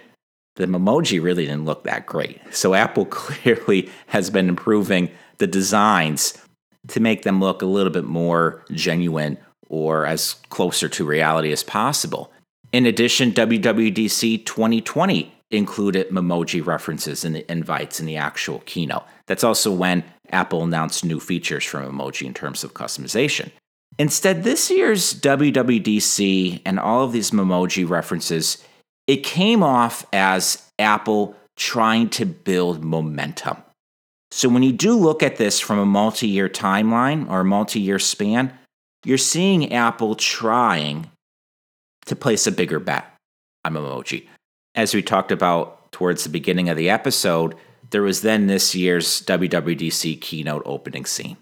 the 0.56 0.66
Memoji 0.66 1.22
really 1.22 1.46
didn't 1.46 1.66
look 1.66 1.84
that 1.84 2.06
great. 2.06 2.40
So 2.52 2.74
Apple 2.74 3.06
clearly 3.10 3.90
has 4.08 4.30
been 4.30 4.50
improving 4.50 5.10
the 5.38 5.48
designs 5.48 6.38
to 6.88 7.00
make 7.00 7.24
them 7.24 7.40
look 7.40 7.62
a 7.62 7.66
little 7.66 7.92
bit 7.92 8.06
more 8.06 8.64
genuine 8.72 9.38
or 9.70 10.06
as 10.06 10.36
closer 10.50 10.88
to 10.88 11.06
reality 11.06 11.52
as 11.52 11.64
possible. 11.64 12.32
In 12.72 12.86
addition, 12.86 13.32
WWDC 13.32 14.46
2020 14.46 15.34
included 15.52 16.10
Memoji 16.10 16.66
references 16.66 17.24
in 17.24 17.34
the 17.34 17.50
invites 17.52 18.00
in 18.00 18.06
the 18.06 18.18
actual 18.18 18.60
keynote. 18.66 19.04
That's 19.28 19.44
also 19.44 19.72
when 19.72 20.04
Apple 20.32 20.64
announced 20.64 21.06
new 21.06 21.20
features 21.20 21.64
from 21.64 21.90
Emoji 21.90 22.26
in 22.26 22.34
terms 22.34 22.64
of 22.64 22.74
customization. 22.74 23.52
Instead, 23.98 24.44
this 24.44 24.70
year's 24.70 25.14
WWDC 25.14 26.62
and 26.66 26.80
all 26.80 27.04
of 27.04 27.14
these 27.14 27.32
Memoji 27.32 27.88
references, 27.88 28.64
it 29.08 29.24
came 29.24 29.64
off 29.64 30.06
as 30.12 30.70
Apple 30.80 31.36
trying 31.56 32.10
to 32.10 32.26
build 32.26 32.84
momentum. 32.84 33.58
So 34.32 34.50
when 34.50 34.64
you 34.64 34.74
do 34.74 34.94
look 34.94 35.24
at 35.24 35.38
this 35.38 35.60
from 35.60 35.80
a 35.80 35.86
multi 35.86 36.28
year 36.28 36.50
timeline 36.50 37.30
or 37.30 37.42
a 37.42 37.46
multi 37.46 37.80
year 37.80 38.00
span, 38.00 38.54
you're 39.06 39.18
seeing 39.18 39.72
Apple 39.72 40.16
trying 40.16 41.10
to 42.06 42.16
place 42.16 42.48
a 42.48 42.52
bigger 42.52 42.80
bet 42.80 43.06
on 43.64 43.74
Memoji. 43.74 44.28
As 44.74 44.94
we 44.94 45.02
talked 45.02 45.32
about 45.32 45.92
towards 45.92 46.24
the 46.24 46.30
beginning 46.30 46.70
of 46.70 46.76
the 46.76 46.90
episode, 46.90 47.56
there 47.92 48.02
was 48.02 48.22
then 48.22 48.48
this 48.48 48.76
year's 48.76 49.22
WWDC 49.22 50.20
keynote 50.20 50.64
opening 50.66 51.06
scene. 51.06 51.38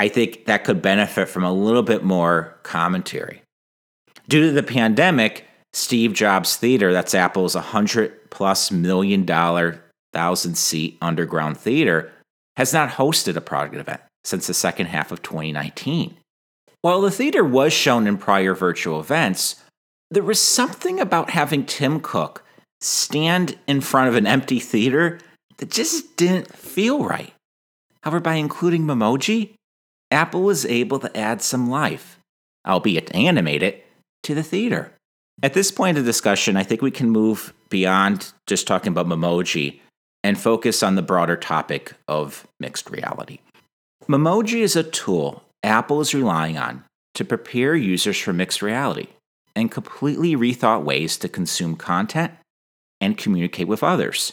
I 0.00 0.08
think 0.08 0.44
that 0.44 0.64
could 0.64 0.82
benefit 0.82 1.28
from 1.28 1.44
a 1.44 1.52
little 1.52 1.82
bit 1.82 2.04
more 2.04 2.58
commentary. 2.62 3.42
Due 4.28 4.48
to 4.48 4.52
the 4.52 4.62
pandemic, 4.62 5.47
Steve 5.72 6.12
Jobs 6.12 6.56
Theater, 6.56 6.92
that's 6.92 7.14
Apple's 7.14 7.54
100 7.54 8.30
plus 8.30 8.70
million 8.70 9.24
dollar, 9.24 9.82
thousand 10.12 10.56
seat 10.56 10.96
underground 11.00 11.58
theater, 11.58 12.12
has 12.56 12.72
not 12.72 12.90
hosted 12.90 13.36
a 13.36 13.40
product 13.40 13.76
event 13.76 14.00
since 14.24 14.46
the 14.46 14.54
second 14.54 14.86
half 14.86 15.12
of 15.12 15.22
2019. 15.22 16.16
While 16.82 17.00
the 17.00 17.10
theater 17.10 17.44
was 17.44 17.72
shown 17.72 18.06
in 18.06 18.18
prior 18.18 18.54
virtual 18.54 19.00
events, 19.00 19.62
there 20.10 20.22
was 20.22 20.40
something 20.40 21.00
about 21.00 21.30
having 21.30 21.66
Tim 21.66 22.00
Cook 22.00 22.44
stand 22.80 23.58
in 23.66 23.80
front 23.80 24.08
of 24.08 24.14
an 24.14 24.26
empty 24.26 24.60
theater 24.60 25.18
that 25.58 25.70
just 25.70 26.16
didn't 26.16 26.54
feel 26.54 27.04
right. 27.04 27.32
However, 28.02 28.20
by 28.20 28.34
including 28.34 28.82
Memoji, 28.82 29.54
Apple 30.10 30.42
was 30.42 30.64
able 30.64 30.98
to 31.00 31.16
add 31.16 31.42
some 31.42 31.68
life, 31.68 32.18
albeit 32.66 33.14
animated, 33.14 33.82
to 34.22 34.34
the 34.34 34.42
theater. 34.42 34.92
At 35.42 35.54
this 35.54 35.70
point 35.70 35.98
of 35.98 36.04
discussion, 36.04 36.56
I 36.56 36.64
think 36.64 36.82
we 36.82 36.90
can 36.90 37.10
move 37.10 37.54
beyond 37.68 38.32
just 38.46 38.66
talking 38.66 38.90
about 38.90 39.06
Memoji 39.06 39.80
and 40.24 40.38
focus 40.38 40.82
on 40.82 40.96
the 40.96 41.02
broader 41.02 41.36
topic 41.36 41.94
of 42.08 42.46
mixed 42.58 42.90
reality. 42.90 43.38
Memoji 44.08 44.60
is 44.60 44.74
a 44.74 44.82
tool 44.82 45.44
Apple 45.62 46.00
is 46.00 46.14
relying 46.14 46.56
on 46.56 46.84
to 47.14 47.24
prepare 47.24 47.74
users 47.74 48.18
for 48.18 48.32
mixed 48.32 48.62
reality 48.62 49.08
and 49.56 49.70
completely 49.70 50.36
rethought 50.36 50.84
ways 50.84 51.16
to 51.18 51.28
consume 51.28 51.76
content 51.76 52.32
and 53.00 53.18
communicate 53.18 53.68
with 53.68 53.82
others. 53.82 54.32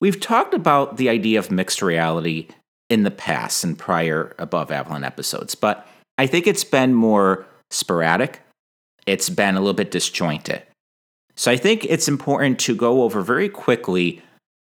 We've 0.00 0.20
talked 0.20 0.54
about 0.54 0.96
the 0.96 1.08
idea 1.08 1.38
of 1.38 1.50
mixed 1.50 1.82
reality 1.82 2.48
in 2.88 3.02
the 3.02 3.10
past 3.10 3.64
in 3.64 3.76
prior 3.76 4.34
Above 4.38 4.70
Avalon 4.70 5.04
episodes, 5.04 5.54
but 5.54 5.86
I 6.16 6.26
think 6.26 6.46
it's 6.46 6.64
been 6.64 6.94
more 6.94 7.46
sporadic. 7.70 8.40
It's 9.06 9.28
been 9.28 9.56
a 9.56 9.60
little 9.60 9.74
bit 9.74 9.90
disjointed. 9.90 10.62
So 11.36 11.50
I 11.50 11.56
think 11.56 11.84
it's 11.84 12.08
important 12.08 12.58
to 12.60 12.76
go 12.76 13.02
over 13.02 13.22
very 13.22 13.48
quickly 13.48 14.22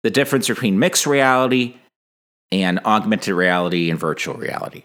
the 0.04 0.10
difference 0.10 0.48
between 0.48 0.80
mixed 0.80 1.06
reality 1.06 1.78
and 2.52 2.80
augmented 2.86 3.36
reality 3.36 3.90
and 3.90 4.00
virtual 4.00 4.36
reality. 4.36 4.84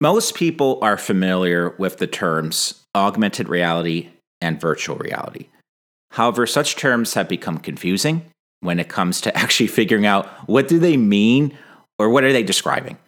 Most 0.00 0.34
people 0.34 0.78
are 0.82 0.96
familiar 0.96 1.70
with 1.78 1.98
the 1.98 2.06
terms 2.06 2.82
augmented 2.94 3.48
reality 3.48 4.10
and 4.40 4.60
virtual 4.60 4.96
reality. 4.96 5.46
However, 6.10 6.46
such 6.46 6.76
terms 6.76 7.14
have 7.14 7.28
become 7.28 7.58
confusing 7.58 8.26
when 8.60 8.78
it 8.78 8.88
comes 8.88 9.20
to 9.20 9.36
actually 9.38 9.68
figuring 9.68 10.06
out 10.06 10.26
what 10.48 10.68
do 10.68 10.78
they 10.78 10.96
mean 10.96 11.56
or 11.98 12.10
what 12.10 12.24
are 12.24 12.32
they 12.32 12.42
describing. 12.42 12.98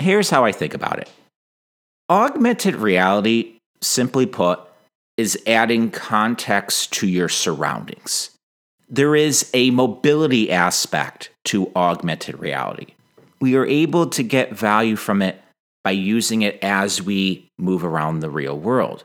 Here's 0.00 0.30
how 0.30 0.44
I 0.44 0.52
think 0.52 0.74
about 0.74 0.98
it. 0.98 1.10
Augmented 2.10 2.74
reality, 2.74 3.58
simply 3.80 4.26
put, 4.26 4.60
is 5.22 5.40
adding 5.46 5.88
context 5.88 6.92
to 6.92 7.06
your 7.06 7.28
surroundings. 7.28 8.30
There 8.88 9.14
is 9.14 9.48
a 9.54 9.70
mobility 9.70 10.50
aspect 10.50 11.30
to 11.44 11.70
augmented 11.76 12.40
reality. 12.40 12.94
We 13.40 13.54
are 13.54 13.64
able 13.64 14.08
to 14.08 14.22
get 14.24 14.52
value 14.52 14.96
from 14.96 15.22
it 15.22 15.40
by 15.84 15.92
using 15.92 16.42
it 16.42 16.58
as 16.60 17.00
we 17.00 17.48
move 17.56 17.84
around 17.84 18.18
the 18.18 18.30
real 18.30 18.58
world. 18.58 19.04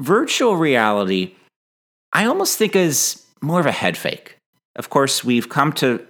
Virtual 0.00 0.56
reality, 0.56 1.36
I 2.12 2.24
almost 2.26 2.58
think 2.58 2.74
is 2.74 3.24
more 3.40 3.60
of 3.60 3.66
a 3.66 3.72
head 3.72 3.96
fake. 3.96 4.36
Of 4.74 4.90
course, 4.90 5.22
we've 5.22 5.48
come 5.48 5.72
to 5.74 6.04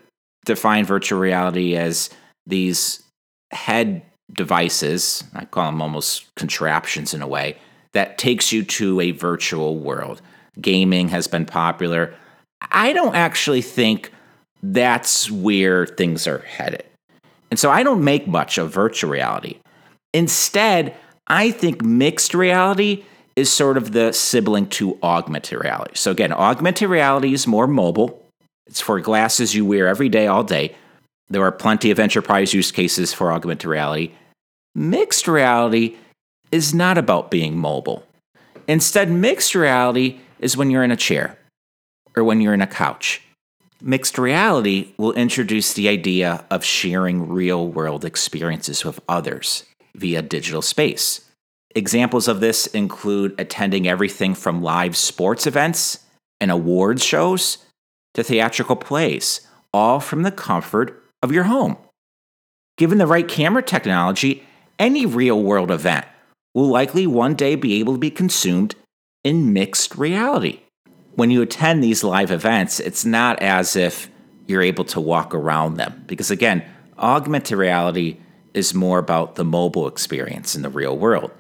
define 0.47 0.87
virtual 0.87 1.19
reality 1.19 1.77
as 1.77 2.09
these 2.47 3.03
head 3.51 4.03
devices, 4.33 5.25
I 5.35 5.45
call 5.45 5.67
them 5.67 5.83
almost 5.83 6.35
contraptions 6.35 7.13
in 7.13 7.21
a 7.21 7.29
way, 7.29 7.59
that 7.93 8.19
takes 8.19 8.53
you 8.53 8.65
to 8.65 9.01
a 9.01 9.13
virtual 9.13 9.79
world. 9.79 10.21
Gaming 10.61 11.09
has 11.09 11.27
been 11.27 11.47
popular. 11.47 12.15
I 12.71 12.93
don't 12.93 13.15
actually 13.15 13.63
think 13.63 14.13
that's 14.63 15.31
where 15.31 15.87
things 15.87 16.27
are 16.27 16.39
headed. 16.39 16.85
And 17.51 17.59
so 17.59 17.71
I 17.71 17.83
don't 17.83 18.05
make 18.05 18.27
much 18.27 18.59
of 18.59 18.73
virtual 18.73 19.11
reality. 19.11 19.59
Instead, 20.13 20.95
I 21.27 21.51
think 21.51 21.83
mixed 21.83 22.35
reality 22.35 23.05
is 23.37 23.51
sort 23.51 23.77
of 23.77 23.93
the 23.93 24.13
sibling 24.13 24.69
to 24.69 24.99
augmented 25.03 25.63
reality. 25.63 25.93
So, 25.95 26.11
again, 26.11 26.33
augmented 26.33 26.89
reality 26.89 27.33
is 27.33 27.47
more 27.47 27.67
mobile, 27.67 28.23
it's 28.67 28.81
for 28.81 29.01
glasses 29.01 29.55
you 29.55 29.65
wear 29.65 29.87
every 29.87 30.09
day, 30.09 30.27
all 30.27 30.45
day. 30.45 30.75
There 31.31 31.43
are 31.43 31.53
plenty 31.53 31.91
of 31.91 31.99
enterprise 31.99 32.53
use 32.53 32.73
cases 32.73 33.13
for 33.13 33.33
augmented 33.33 33.69
reality. 33.69 34.13
Mixed 34.75 35.29
reality 35.29 35.97
is 36.51 36.75
not 36.75 36.99
about 36.99 37.31
being 37.31 37.57
mobile. 37.59 38.05
Instead, 38.67 39.11
mixed 39.11 39.55
reality 39.55 40.21
is 40.39 40.57
when 40.57 40.71
you're 40.71 40.85
in 40.85 40.91
a 40.91 40.97
chair 40.97 41.39
or 42.17 42.25
when 42.25 42.41
you're 42.41 42.55
in 42.55 42.63
a 42.63 42.67
couch. 42.67 43.23
Mixed 43.81 44.19
reality 44.19 44.93
will 44.99 45.13
introduce 45.13 45.73
the 45.73 45.89
idea 45.89 46.45
of 46.51 46.65
sharing 46.65 47.29
real 47.29 47.69
world 47.69 48.05
experiences 48.05 48.85
with 48.85 49.01
others 49.09 49.65
via 49.95 50.21
digital 50.21 50.63
space. 50.63 51.25
Examples 51.75 52.27
of 52.29 52.41
this 52.41 52.67
include 52.67 53.39
attending 53.39 53.87
everything 53.87 54.35
from 54.35 54.63
live 54.63 54.97
sports 54.97 55.47
events 55.47 56.01
and 56.41 56.51
awards 56.51 57.05
shows 57.05 57.59
to 58.15 58.25
theatrical 58.25 58.75
plays, 58.75 59.47
all 59.73 60.01
from 60.01 60.23
the 60.23 60.33
comfort 60.33 61.05
of 61.23 61.31
your 61.31 61.45
home. 61.45 61.77
Given 62.79 62.99
the 62.99 63.07
right 63.07 63.29
camera 63.29 63.63
technology, 63.63 64.45
any 64.79 65.07
real 65.07 65.43
world 65.43 65.71
event 65.71 66.07
will 66.59 66.67
likely 66.67 67.07
one 67.07 67.35
day 67.35 67.55
be 67.55 67.79
able 67.79 67.93
to 67.93 68.01
be 68.01 68.11
consumed 68.11 68.75
in 69.23 69.53
mixed 69.53 69.95
reality. 69.97 70.61
when 71.19 71.33
you 71.33 71.43
attend 71.43 71.83
these 71.83 72.05
live 72.05 72.31
events, 72.31 72.79
it's 72.79 73.05
not 73.05 73.43
as 73.43 73.75
if 73.75 74.09
you're 74.47 74.63
able 74.63 74.85
to 74.85 75.01
walk 75.01 75.35
around 75.35 75.75
them. 75.75 76.05
Because 76.07 76.31
again, 76.31 76.65
augmented 76.97 77.59
reality 77.59 78.19
is 78.55 78.73
more 78.73 79.01
about 79.01 79.35
the 79.35 79.45
mobile 79.45 79.89
experience 79.89 80.55
in 80.55 80.63
the 80.63 80.69
real 80.69 80.97
world. 80.97 81.33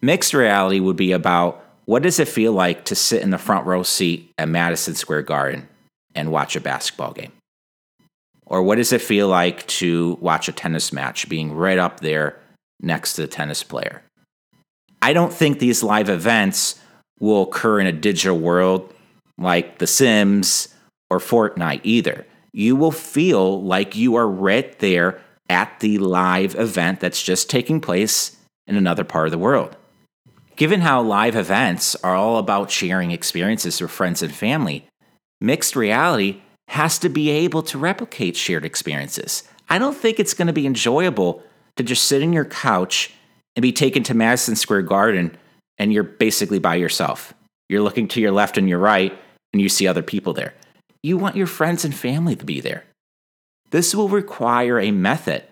Mixed 0.00 0.32
reality 0.32 0.78
would 0.78 0.94
be 0.94 1.10
about 1.10 1.64
what 1.86 2.04
does 2.04 2.20
it 2.20 2.28
feel 2.28 2.52
like 2.52 2.84
to 2.84 2.94
sit 2.94 3.20
in 3.20 3.30
the 3.30 3.38
front 3.38 3.66
row 3.66 3.82
seat 3.82 4.32
at 4.38 4.48
Madison 4.48 4.94
Square 4.94 5.22
Garden 5.22 5.68
and 6.14 6.30
watch 6.30 6.54
a 6.54 6.60
basketball 6.60 7.12
game? 7.12 7.32
Or 8.44 8.62
what 8.62 8.76
does 8.76 8.92
it 8.92 9.02
feel 9.02 9.26
like 9.26 9.66
to 9.66 10.18
watch 10.20 10.48
a 10.48 10.52
tennis 10.52 10.92
match 10.92 11.28
being 11.28 11.52
right 11.52 11.78
up 11.78 11.98
there 11.98 12.38
next 12.80 13.14
to 13.14 13.22
the 13.22 13.28
tennis 13.28 13.64
player? 13.64 14.02
I 15.06 15.12
don't 15.12 15.32
think 15.32 15.60
these 15.60 15.84
live 15.84 16.08
events 16.08 16.80
will 17.20 17.42
occur 17.42 17.78
in 17.78 17.86
a 17.86 17.92
digital 17.92 18.36
world 18.36 18.92
like 19.38 19.78
The 19.78 19.86
Sims 19.86 20.74
or 21.08 21.20
Fortnite 21.20 21.82
either. 21.84 22.26
You 22.52 22.74
will 22.74 22.90
feel 22.90 23.62
like 23.62 23.94
you 23.94 24.16
are 24.16 24.26
right 24.26 24.76
there 24.80 25.22
at 25.48 25.78
the 25.78 25.98
live 25.98 26.56
event 26.56 26.98
that's 26.98 27.22
just 27.22 27.48
taking 27.48 27.80
place 27.80 28.36
in 28.66 28.74
another 28.74 29.04
part 29.04 29.28
of 29.28 29.30
the 29.30 29.38
world. 29.38 29.76
Given 30.56 30.80
how 30.80 31.02
live 31.02 31.36
events 31.36 31.94
are 32.02 32.16
all 32.16 32.38
about 32.38 32.72
sharing 32.72 33.12
experiences 33.12 33.80
with 33.80 33.92
friends 33.92 34.24
and 34.24 34.34
family, 34.34 34.88
mixed 35.40 35.76
reality 35.76 36.40
has 36.66 36.98
to 36.98 37.08
be 37.08 37.30
able 37.30 37.62
to 37.62 37.78
replicate 37.78 38.36
shared 38.36 38.64
experiences. 38.64 39.44
I 39.68 39.78
don't 39.78 39.96
think 39.96 40.18
it's 40.18 40.34
going 40.34 40.48
to 40.48 40.52
be 40.52 40.66
enjoyable 40.66 41.44
to 41.76 41.84
just 41.84 42.02
sit 42.08 42.22
in 42.22 42.32
your 42.32 42.44
couch 42.44 43.12
and 43.56 43.62
be 43.62 43.72
taken 43.72 44.02
to 44.04 44.14
Madison 44.14 44.54
Square 44.54 44.82
Garden 44.82 45.36
and 45.78 45.92
you're 45.92 46.04
basically 46.04 46.58
by 46.58 46.76
yourself. 46.76 47.34
You're 47.68 47.82
looking 47.82 48.06
to 48.08 48.20
your 48.20 48.30
left 48.30 48.56
and 48.56 48.68
your 48.68 48.78
right 48.78 49.18
and 49.52 49.60
you 49.60 49.68
see 49.68 49.88
other 49.88 50.02
people 50.02 50.32
there. 50.32 50.54
You 51.02 51.16
want 51.16 51.36
your 51.36 51.46
friends 51.46 51.84
and 51.84 51.94
family 51.94 52.36
to 52.36 52.44
be 52.44 52.60
there. 52.60 52.84
This 53.70 53.94
will 53.94 54.08
require 54.08 54.78
a 54.78 54.90
method 54.90 55.44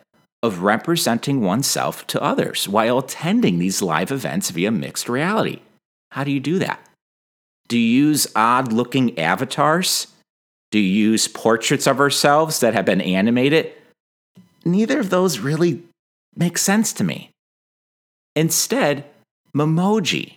of 0.43 0.63
representing 0.63 1.41
oneself 1.41 2.07
to 2.09 2.23
others 2.23 2.69
while 2.69 2.99
attending 2.99 3.59
these 3.59 3.81
live 3.81 4.13
events 4.13 4.51
via 4.51 4.71
mixed 4.71 5.09
reality. 5.09 5.61
How 6.11 6.23
do 6.23 6.31
you 6.31 6.41
do 6.41 6.59
that? 6.59 6.87
Do 7.67 7.79
you 7.79 8.07
use 8.07 8.27
odd 8.37 8.73
looking 8.73 9.19
avatars? 9.19 10.09
Do 10.71 10.79
you 10.79 11.11
use 11.11 11.29
portraits 11.29 11.87
of 11.87 11.99
ourselves 11.99 12.61
that 12.61 12.75
have 12.75 12.85
been 12.85 13.01
animated? 13.01 13.73
Neither 14.65 15.01
of 15.01 15.11
those 15.11 15.39
really 15.39 15.83
make 16.37 16.59
sense 16.59 16.93
to 16.95 17.05
me. 17.05 17.31
Instead, 18.37 19.05
Memoji 19.57 20.35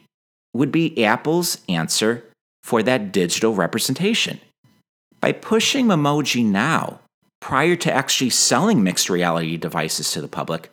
would 0.53 0.71
be 0.71 1.03
Apple's 1.03 1.59
answer 1.67 2.23
for 2.63 2.83
that 2.83 3.11
digital 3.11 3.53
representation. 3.53 4.39
By 5.19 5.31
pushing 5.31 5.87
Memoji 5.87 6.45
now, 6.45 6.99
prior 7.39 7.75
to 7.77 7.91
actually 7.91 8.29
selling 8.29 8.83
mixed 8.83 9.09
reality 9.09 9.57
devices 9.57 10.11
to 10.11 10.21
the 10.21 10.27
public, 10.27 10.69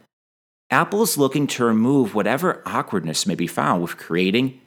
Apple 0.70 1.02
is 1.02 1.18
looking 1.18 1.46
to 1.46 1.64
remove 1.64 2.14
whatever 2.14 2.62
awkwardness 2.66 3.26
may 3.26 3.34
be 3.34 3.46
found 3.46 3.82
with 3.82 3.96
creating 3.96 4.60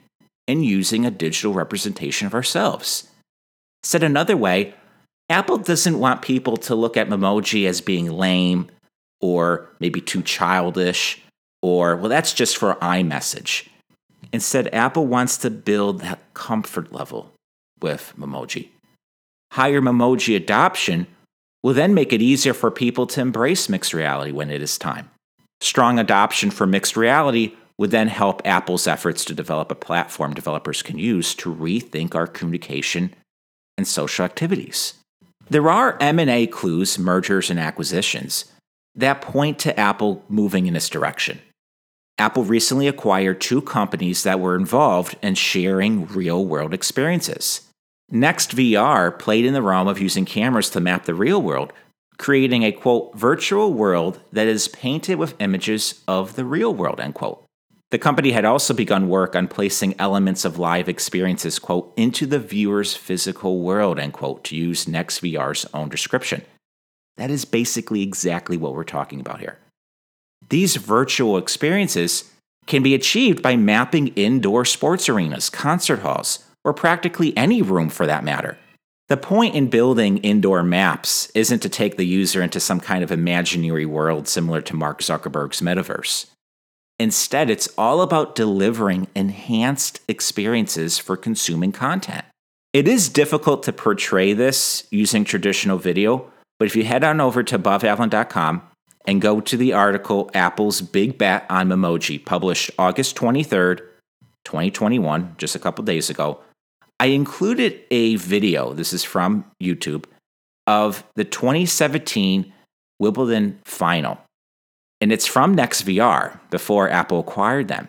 and 0.46 0.64
using 0.64 1.04
a 1.04 1.10
digital 1.10 1.52
representation 1.52 2.26
of 2.26 2.34
ourselves. 2.34 3.08
Said 3.82 4.02
another 4.02 4.36
way, 4.36 4.74
Apple 5.28 5.58
doesn't 5.58 5.98
want 5.98 6.22
people 6.22 6.56
to 6.56 6.74
look 6.74 6.96
at 6.96 7.08
Memoji 7.08 7.68
as 7.68 7.80
being 7.80 8.10
lame 8.10 8.70
or 9.20 9.68
maybe 9.78 10.00
too 10.00 10.22
childish 10.22 11.20
or, 11.62 11.96
well, 11.96 12.08
that's 12.08 12.32
just 12.32 12.56
for 12.56 12.74
iMessage. 12.76 13.68
Instead, 14.32 14.72
Apple 14.74 15.06
wants 15.06 15.36
to 15.38 15.50
build 15.50 16.00
that 16.00 16.20
comfort 16.34 16.92
level 16.92 17.32
with 17.80 18.12
Memoji. 18.18 18.68
Higher 19.52 19.80
Memoji 19.80 20.36
adoption 20.36 21.06
will 21.62 21.74
then 21.74 21.94
make 21.94 22.12
it 22.12 22.22
easier 22.22 22.54
for 22.54 22.70
people 22.70 23.06
to 23.06 23.20
embrace 23.20 23.68
mixed 23.68 23.94
reality 23.94 24.30
when 24.30 24.50
it 24.50 24.62
is 24.62 24.78
time. 24.78 25.10
Strong 25.60 25.98
adoption 25.98 26.50
for 26.50 26.66
mixed 26.66 26.96
reality 26.96 27.54
would 27.78 27.90
then 27.90 28.08
help 28.08 28.42
Apple's 28.44 28.86
efforts 28.86 29.24
to 29.24 29.34
develop 29.34 29.70
a 29.70 29.76
platform 29.76 30.34
developers 30.34 30.82
can 30.82 30.98
use 30.98 31.34
to 31.36 31.54
rethink 31.54 32.14
our 32.14 32.26
communication 32.26 33.14
and 33.76 33.86
social 33.86 34.24
activities. 34.24 34.94
There 35.48 35.70
are 35.70 35.96
M&A 36.00 36.46
clues, 36.46 36.98
mergers 36.98 37.50
and 37.50 37.58
acquisitions 37.58 38.52
that 38.94 39.20
point 39.20 39.60
to 39.60 39.78
Apple 39.78 40.24
moving 40.28 40.66
in 40.66 40.74
this 40.74 40.88
direction. 40.88 41.40
Apple 42.18 42.42
recently 42.42 42.88
acquired 42.88 43.40
two 43.40 43.62
companies 43.62 44.24
that 44.24 44.40
were 44.40 44.56
involved 44.56 45.16
in 45.22 45.36
sharing 45.36 46.06
real 46.06 46.44
world 46.44 46.74
experiences. 46.74 47.60
NextVR 48.12 49.16
played 49.18 49.44
in 49.44 49.54
the 49.54 49.62
realm 49.62 49.86
of 49.86 50.00
using 50.00 50.24
cameras 50.24 50.68
to 50.70 50.80
map 50.80 51.04
the 51.04 51.14
real 51.14 51.40
world, 51.40 51.72
creating 52.18 52.64
a 52.64 52.72
quote 52.72 53.14
virtual 53.14 53.72
world 53.72 54.20
that 54.32 54.48
is 54.48 54.66
painted 54.66 55.16
with 55.16 55.40
images 55.40 56.02
of 56.08 56.34
the 56.34 56.44
real 56.44 56.74
world 56.74 56.98
end 56.98 57.14
quote. 57.14 57.44
The 57.90 57.98
company 57.98 58.32
had 58.32 58.44
also 58.44 58.74
begun 58.74 59.08
work 59.08 59.36
on 59.36 59.46
placing 59.46 59.98
elements 59.98 60.44
of 60.44 60.58
live 60.58 60.88
experiences 60.88 61.58
quote 61.58 61.92
into 61.96 62.26
the 62.26 62.40
viewer's 62.40 62.94
physical 62.94 63.60
world 63.60 63.98
end 63.98 64.12
quote 64.12 64.42
to 64.44 64.56
use 64.56 64.86
NextVR's 64.86 65.66
own 65.72 65.88
description. 65.88 66.42
That 67.16 67.30
is 67.30 67.44
basically 67.44 68.02
exactly 68.02 68.56
what 68.56 68.74
we're 68.74 68.84
talking 68.84 69.20
about 69.20 69.40
here. 69.40 69.58
These 70.48 70.76
virtual 70.76 71.36
experiences 71.36 72.30
can 72.66 72.82
be 72.82 72.94
achieved 72.94 73.42
by 73.42 73.56
mapping 73.56 74.08
indoor 74.08 74.64
sports 74.64 75.08
arenas, 75.08 75.50
concert 75.50 76.00
halls, 76.00 76.44
or 76.64 76.72
practically 76.72 77.36
any 77.36 77.62
room 77.62 77.88
for 77.88 78.06
that 78.06 78.24
matter. 78.24 78.58
The 79.08 79.16
point 79.16 79.54
in 79.54 79.68
building 79.68 80.18
indoor 80.18 80.62
maps 80.62 81.30
isn't 81.34 81.60
to 81.60 81.68
take 81.68 81.96
the 81.96 82.06
user 82.06 82.42
into 82.42 82.60
some 82.60 82.78
kind 82.78 83.02
of 83.02 83.10
imaginary 83.10 83.86
world 83.86 84.28
similar 84.28 84.60
to 84.62 84.76
Mark 84.76 85.00
Zuckerberg's 85.00 85.62
metaverse. 85.62 86.26
Instead, 86.98 87.48
it's 87.48 87.68
all 87.78 88.02
about 88.02 88.34
delivering 88.34 89.06
enhanced 89.14 90.00
experiences 90.08 90.98
for 90.98 91.16
consuming 91.16 91.72
content. 91.72 92.24
It 92.74 92.86
is 92.86 93.08
difficult 93.08 93.62
to 93.62 93.72
portray 93.72 94.34
this 94.34 94.86
using 94.90 95.24
traditional 95.24 95.78
video, 95.78 96.30
but 96.58 96.66
if 96.66 96.76
you 96.76 96.84
head 96.84 97.04
on 97.04 97.20
over 97.20 97.42
to 97.42 97.58
aboveavalon.com 97.58 98.62
and 99.06 99.20
go 99.20 99.40
to 99.40 99.56
the 99.56 99.72
article 99.72 100.30
Apple's 100.34 100.80
Big 100.80 101.18
Bet 101.18 101.46
on 101.48 101.68
Memoji, 101.68 102.24
published 102.24 102.70
August 102.78 103.16
23rd, 103.16 103.78
2021, 104.44 105.34
just 105.38 105.54
a 105.54 105.58
couple 105.58 105.84
days 105.84 106.10
ago, 106.10 106.40
I 107.00 107.06
included 107.06 107.80
a 107.90 108.16
video, 108.16 108.72
this 108.72 108.92
is 108.92 109.04
from 109.04 109.44
YouTube, 109.62 110.04
of 110.66 111.04
the 111.14 111.24
2017 111.24 112.52
Wimbledon 112.98 113.60
final. 113.64 114.18
And 115.00 115.12
it's 115.12 115.26
from 115.26 115.54
NextVR 115.54 116.40
before 116.50 116.90
Apple 116.90 117.20
acquired 117.20 117.68
them. 117.68 117.88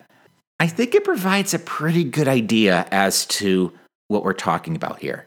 I 0.60 0.68
think 0.68 0.94
it 0.94 1.04
provides 1.04 1.54
a 1.54 1.58
pretty 1.58 2.04
good 2.04 2.28
idea 2.28 2.86
as 2.92 3.26
to 3.26 3.72
what 4.08 4.22
we're 4.22 4.32
talking 4.32 4.76
about 4.76 5.00
here. 5.00 5.26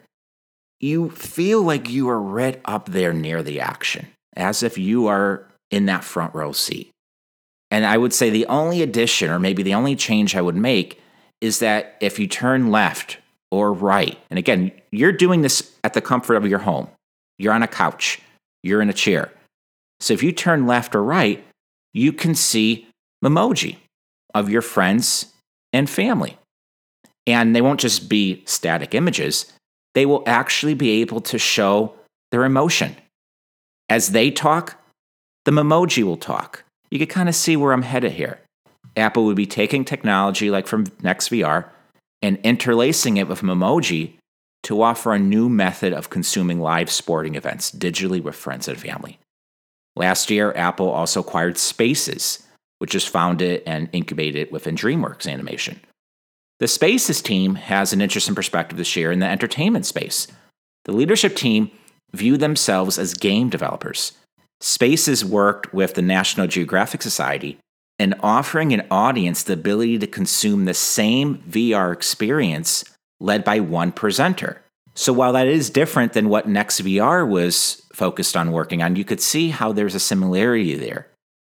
You 0.79 1.09
feel 1.09 1.61
like 1.61 1.89
you 1.89 2.09
are 2.09 2.21
right 2.21 2.61
up 2.65 2.89
there 2.89 3.13
near 3.13 3.41
the 3.41 3.59
action, 3.59 4.07
as 4.35 4.63
if 4.63 4.77
you 4.77 5.07
are 5.07 5.47
in 5.73 5.87
that 5.87 6.03
front 6.03 6.35
row 6.35 6.51
seat. 6.51 6.91
And 7.71 7.83
I 7.83 7.97
would 7.97 8.13
say 8.13 8.29
the 8.29 8.45
only 8.45 8.83
addition, 8.83 9.31
or 9.31 9.39
maybe 9.39 9.63
the 9.63 9.73
only 9.73 9.95
change 9.95 10.35
I 10.35 10.41
would 10.41 10.55
make, 10.55 11.01
is 11.41 11.57
that 11.59 11.97
if 11.99 12.19
you 12.19 12.27
turn 12.27 12.69
left 12.69 13.17
or 13.49 13.73
right, 13.73 14.19
and 14.29 14.37
again, 14.37 14.71
you're 14.91 15.11
doing 15.11 15.41
this 15.41 15.75
at 15.83 15.95
the 15.95 16.01
comfort 16.01 16.35
of 16.35 16.45
your 16.45 16.59
home, 16.59 16.87
you're 17.39 17.53
on 17.53 17.63
a 17.63 17.67
couch, 17.67 18.21
you're 18.61 18.83
in 18.83 18.89
a 18.89 18.93
chair. 18.93 19.31
So 19.99 20.13
if 20.13 20.21
you 20.21 20.31
turn 20.31 20.67
left 20.67 20.93
or 20.93 21.03
right, 21.03 21.43
you 21.93 22.13
can 22.13 22.35
see 22.35 22.87
Memoji 23.25 23.77
of 24.35 24.51
your 24.51 24.61
friends 24.61 25.33
and 25.73 25.89
family. 25.89 26.37
And 27.25 27.55
they 27.55 27.61
won't 27.61 27.79
just 27.79 28.07
be 28.07 28.43
static 28.45 28.93
images, 28.93 29.51
they 29.95 30.05
will 30.05 30.23
actually 30.27 30.75
be 30.75 31.01
able 31.01 31.21
to 31.21 31.39
show 31.39 31.95
their 32.31 32.45
emotion. 32.45 32.95
As 33.89 34.11
they 34.11 34.29
talk, 34.29 34.79
the 35.45 35.51
Memoji 35.51 36.03
will 36.03 36.17
talk. 36.17 36.63
You 36.89 36.99
can 36.99 37.07
kind 37.07 37.29
of 37.29 37.35
see 37.35 37.55
where 37.55 37.73
I'm 37.73 37.81
headed 37.81 38.13
here. 38.13 38.39
Apple 38.95 39.25
would 39.25 39.35
be 39.35 39.45
taking 39.45 39.83
technology 39.83 40.49
like 40.49 40.67
from 40.67 40.85
NextVR 40.85 41.69
and 42.21 42.37
interlacing 42.43 43.17
it 43.17 43.27
with 43.27 43.41
Memoji 43.41 44.13
to 44.63 44.81
offer 44.81 45.13
a 45.13 45.19
new 45.19 45.49
method 45.49 45.91
of 45.91 46.09
consuming 46.09 46.59
live 46.59 46.89
sporting 46.89 47.35
events 47.35 47.71
digitally 47.71 48.21
with 48.21 48.35
friends 48.35 48.67
and 48.67 48.79
family. 48.79 49.19
Last 49.95 50.29
year, 50.31 50.53
Apple 50.55 50.89
also 50.89 51.19
acquired 51.19 51.57
Spaces, 51.57 52.43
which 52.79 52.95
is 52.95 53.05
founded 53.05 53.61
and 53.65 53.89
incubated 53.91 54.51
within 54.51 54.75
DreamWorks 54.75 55.31
Animation. 55.31 55.81
The 56.59 56.67
Spaces 56.67 57.21
team 57.21 57.55
has 57.55 57.91
an 57.91 58.01
interesting 58.01 58.35
perspective 58.35 58.77
this 58.77 58.95
year 58.95 59.11
in 59.11 59.19
the 59.19 59.25
entertainment 59.25 59.85
space. 59.85 60.27
The 60.85 60.93
leadership 60.93 61.35
team 61.35 61.71
view 62.13 62.37
themselves 62.37 62.97
as 62.97 63.13
game 63.13 63.49
developers 63.49 64.13
Spaces 64.63 65.25
worked 65.25 65.73
with 65.73 65.95
the 65.95 66.01
National 66.01 66.47
Geographic 66.47 67.01
Society 67.01 67.59
in 67.99 68.15
offering 68.21 68.71
an 68.71 68.87
audience 68.89 69.43
the 69.43 69.51
ability 69.51 69.99
to 69.99 70.07
consume 70.07 70.63
the 70.63 70.73
same 70.73 71.39
VR 71.39 71.91
experience 71.91 72.85
led 73.19 73.43
by 73.43 73.59
one 73.59 73.91
presenter. 73.91 74.61
So 74.95 75.11
while 75.11 75.33
that 75.33 75.47
is 75.47 75.69
different 75.69 76.13
than 76.13 76.29
what 76.29 76.47
NextVR 76.47 77.27
was 77.27 77.81
focused 77.91 78.37
on 78.37 78.53
working 78.53 78.81
on, 78.81 78.95
you 78.95 79.03
could 79.03 79.19
see 79.19 79.49
how 79.49 79.73
there's 79.73 79.95
a 79.95 79.99
similarity 79.99 80.75
there. 80.75 81.07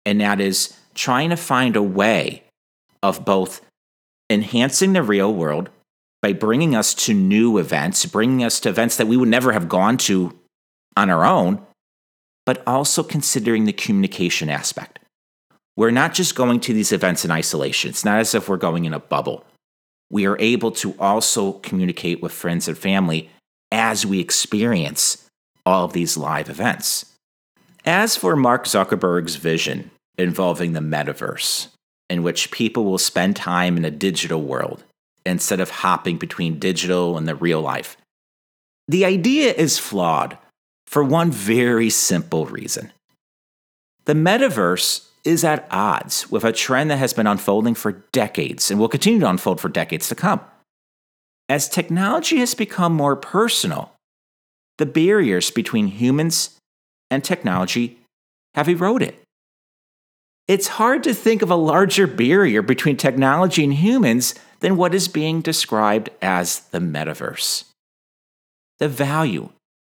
And 0.06 0.22
that 0.22 0.40
is 0.40 0.74
trying 0.94 1.28
to 1.28 1.36
find 1.36 1.76
a 1.76 1.82
way 1.82 2.44
of 3.02 3.26
both 3.26 3.60
enhancing 4.30 4.94
the 4.94 5.02
real 5.02 5.34
world 5.34 5.68
by 6.22 6.32
bringing 6.32 6.74
us 6.74 6.94
to 6.94 7.12
new 7.12 7.58
events, 7.58 8.06
bringing 8.06 8.42
us 8.42 8.60
to 8.60 8.70
events 8.70 8.96
that 8.96 9.08
we 9.08 9.18
would 9.18 9.28
never 9.28 9.52
have 9.52 9.68
gone 9.68 9.98
to 9.98 10.38
on 10.96 11.10
our 11.10 11.26
own, 11.26 11.60
but 12.46 12.62
also 12.66 13.02
considering 13.02 13.64
the 13.64 13.72
communication 13.72 14.48
aspect. 14.48 14.98
We're 15.76 15.90
not 15.90 16.14
just 16.14 16.34
going 16.34 16.60
to 16.60 16.72
these 16.72 16.92
events 16.92 17.24
in 17.24 17.30
isolation. 17.30 17.90
It's 17.90 18.04
not 18.04 18.20
as 18.20 18.34
if 18.34 18.48
we're 18.48 18.56
going 18.56 18.84
in 18.84 18.94
a 18.94 19.00
bubble. 19.00 19.44
We 20.10 20.26
are 20.26 20.38
able 20.38 20.70
to 20.72 20.94
also 20.98 21.54
communicate 21.54 22.22
with 22.22 22.32
friends 22.32 22.68
and 22.68 22.78
family 22.78 23.30
as 23.72 24.06
we 24.06 24.20
experience 24.20 25.28
all 25.66 25.84
of 25.84 25.92
these 25.92 26.16
live 26.16 26.48
events. 26.48 27.06
As 27.84 28.16
for 28.16 28.36
Mark 28.36 28.66
Zuckerberg's 28.66 29.36
vision 29.36 29.90
involving 30.16 30.72
the 30.72 30.80
metaverse, 30.80 31.68
in 32.08 32.22
which 32.22 32.50
people 32.50 32.84
will 32.84 32.98
spend 32.98 33.34
time 33.34 33.76
in 33.76 33.84
a 33.84 33.90
digital 33.90 34.42
world 34.42 34.84
instead 35.26 35.58
of 35.58 35.70
hopping 35.70 36.18
between 36.18 36.58
digital 36.58 37.18
and 37.18 37.26
the 37.26 37.34
real 37.34 37.60
life, 37.60 37.96
the 38.86 39.04
idea 39.04 39.52
is 39.52 39.78
flawed 39.78 40.38
for 40.86 41.02
one 41.02 41.30
very 41.30 41.90
simple 41.90 42.46
reason. 42.46 42.92
The 44.04 44.14
metaverse 44.14 45.08
is 45.24 45.44
at 45.44 45.66
odds 45.70 46.30
with 46.30 46.44
a 46.44 46.52
trend 46.52 46.90
that 46.90 46.98
has 46.98 47.14
been 47.14 47.26
unfolding 47.26 47.74
for 47.74 47.92
decades 48.12 48.70
and 48.70 48.78
will 48.78 48.88
continue 48.88 49.20
to 49.20 49.28
unfold 49.28 49.60
for 49.60 49.68
decades 49.68 50.08
to 50.08 50.14
come. 50.14 50.40
As 51.48 51.68
technology 51.68 52.38
has 52.38 52.54
become 52.54 52.92
more 52.92 53.16
personal, 53.16 53.92
the 54.78 54.86
barriers 54.86 55.50
between 55.50 55.86
humans 55.86 56.58
and 57.10 57.24
technology 57.24 57.98
have 58.54 58.68
eroded. 58.68 59.14
It's 60.46 60.68
hard 60.68 61.02
to 61.04 61.14
think 61.14 61.40
of 61.40 61.50
a 61.50 61.56
larger 61.56 62.06
barrier 62.06 62.60
between 62.60 62.96
technology 62.96 63.64
and 63.64 63.72
humans 63.72 64.34
than 64.60 64.76
what 64.76 64.94
is 64.94 65.08
being 65.08 65.40
described 65.40 66.10
as 66.20 66.60
the 66.60 66.78
metaverse. 66.78 67.64
The 68.78 68.88
value 68.88 69.50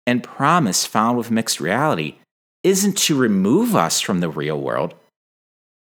and 0.06 0.22
promise 0.22 0.86
found 0.86 1.18
with 1.18 1.30
mixed 1.30 1.60
reality 1.60 2.16
isn't 2.62 2.96
to 2.98 3.16
remove 3.16 3.74
us 3.74 4.00
from 4.00 4.20
the 4.20 4.28
real 4.28 4.60
world, 4.60 4.94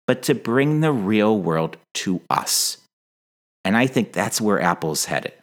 but 0.07 0.23
to 0.23 0.35
bring 0.35 0.81
the 0.81 0.91
real 0.91 1.37
world 1.37 1.77
to 1.93 2.21
us. 2.29 2.77
And 3.65 3.77
I 3.77 3.87
think 3.87 4.11
that's 4.11 4.41
where 4.41 4.61
Apple's 4.61 5.05
headed. 5.05 5.33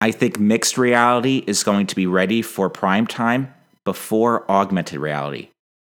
I 0.00 0.12
think 0.12 0.38
mixed 0.38 0.78
reality 0.78 1.42
is 1.46 1.64
going 1.64 1.86
to 1.88 1.96
be 1.96 2.06
ready 2.06 2.40
for 2.40 2.70
prime 2.70 3.06
time 3.06 3.52
before 3.84 4.48
augmented 4.50 5.00
reality. 5.00 5.48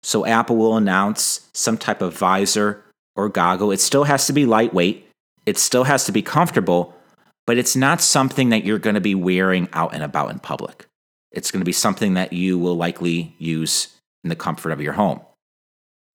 So 0.03 0.25
Apple 0.25 0.55
will 0.55 0.77
announce 0.77 1.49
some 1.53 1.77
type 1.77 2.01
of 2.01 2.17
visor 2.17 2.83
or 3.15 3.29
goggle. 3.29 3.71
It 3.71 3.81
still 3.81 4.05
has 4.05 4.27
to 4.27 4.33
be 4.33 4.45
lightweight, 4.45 5.05
it 5.45 5.57
still 5.57 5.83
has 5.83 6.05
to 6.05 6.11
be 6.11 6.21
comfortable, 6.21 6.95
but 7.45 7.57
it's 7.57 7.75
not 7.75 8.01
something 8.01 8.49
that 8.49 8.63
you're 8.63 8.79
going 8.79 8.93
to 8.93 9.01
be 9.01 9.15
wearing 9.15 9.67
out 9.73 9.93
and 9.93 10.03
about 10.03 10.31
in 10.31 10.39
public. 10.39 10.85
It's 11.31 11.51
going 11.51 11.61
to 11.61 11.65
be 11.65 11.71
something 11.71 12.15
that 12.15 12.33
you 12.33 12.57
will 12.57 12.75
likely 12.75 13.35
use 13.37 13.95
in 14.23 14.29
the 14.29 14.35
comfort 14.35 14.71
of 14.71 14.81
your 14.81 14.93
home. 14.93 15.21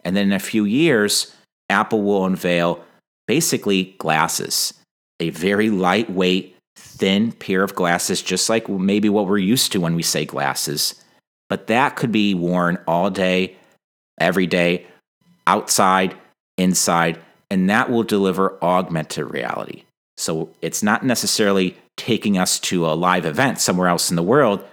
And 0.05 0.17
then 0.17 0.27
in 0.27 0.33
a 0.33 0.39
few 0.39 0.65
years, 0.65 1.35
Apple 1.71 2.03
will 2.03 2.27
unveil 2.27 2.85
basically 3.27 3.95
glasses, 3.99 4.75
a 5.21 5.31
very 5.31 5.71
lightweight, 5.71 6.57
thin 6.77 7.33
pair 7.33 7.63
of 7.63 7.75
glasses, 7.75 8.21
just 8.23 8.49
like 8.49 8.69
maybe 8.69 9.09
what 9.09 9.27
we're 9.27 9.39
used 9.39 9.73
to 9.73 9.81
when 9.81 9.95
we 9.95 10.03
say 10.03 10.25
glasses. 10.25 11.03
But 11.49 11.69
that 11.69 11.97
could 11.97 12.13
be 12.13 12.35
worn 12.35 12.79
all 12.87 13.11
day, 13.11 13.57
every 14.19 14.47
day, 14.47 14.87
outside, 15.47 16.17
inside, 16.59 17.19
and 17.51 17.71
that 17.71 17.91
will 17.91 18.03
deliver 18.03 18.59
augmented 18.63 19.33
reality. 19.33 19.85
So 20.17 20.51
it's 20.61 20.83
not 20.83 21.05
necessarily 21.05 21.77
taking 21.97 22.39
us 22.39 22.59
to 22.61 22.87
a 22.87 22.95
live 22.95 23.27
event 23.27 23.61
somewhere 23.61 23.89
else 23.89 24.11
in 24.11 24.17
the 24.17 24.23
world, 24.23 24.65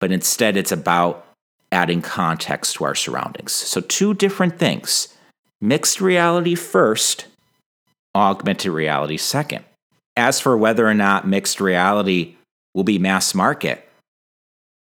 but 0.00 0.12
instead 0.12 0.56
it's 0.56 0.72
about 0.72 1.26
adding 1.70 2.02
context 2.02 2.76
to 2.76 2.84
our 2.84 2.94
surroundings. 2.94 3.52
So, 3.52 3.80
two 3.80 4.14
different 4.14 4.58
things 4.58 5.08
mixed 5.60 6.00
reality 6.00 6.54
first, 6.54 7.26
augmented 8.14 8.72
reality 8.72 9.16
second. 9.16 9.64
As 10.16 10.40
for 10.40 10.56
whether 10.56 10.86
or 10.86 10.94
not 10.94 11.28
mixed 11.28 11.60
reality 11.60 12.36
will 12.74 12.84
be 12.84 12.98
mass 12.98 13.34
market, 13.34 13.88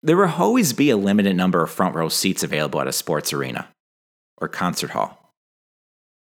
there 0.02 0.16
will 0.16 0.32
always 0.38 0.72
be 0.72 0.90
a 0.90 0.96
limited 0.96 1.36
number 1.36 1.62
of 1.62 1.70
front 1.70 1.94
row 1.94 2.08
seats 2.08 2.42
available 2.42 2.80
at 2.80 2.86
a 2.86 2.92
sports 2.92 3.32
arena 3.32 3.68
or 4.40 4.48
concert 4.48 4.90
hall. 4.90 5.32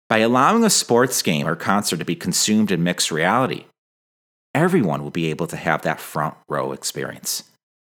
By 0.09 0.19
allowing 0.19 0.63
a 0.63 0.71
sports 0.71 1.21
game 1.21 1.47
or 1.47 1.55
concert 1.55 1.97
to 1.97 2.05
be 2.05 2.15
consumed 2.15 2.71
in 2.71 2.83
mixed 2.83 3.11
reality, 3.11 3.65
everyone 4.55 5.03
will 5.03 5.11
be 5.11 5.29
able 5.29 5.45
to 5.47 5.55
have 5.55 5.83
that 5.83 5.99
front 5.99 6.35
row 6.47 6.71
experience. 6.71 7.43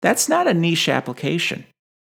That's 0.02 0.30
not 0.30 0.48
a 0.48 0.54
niche 0.54 0.90
application. 0.90 1.66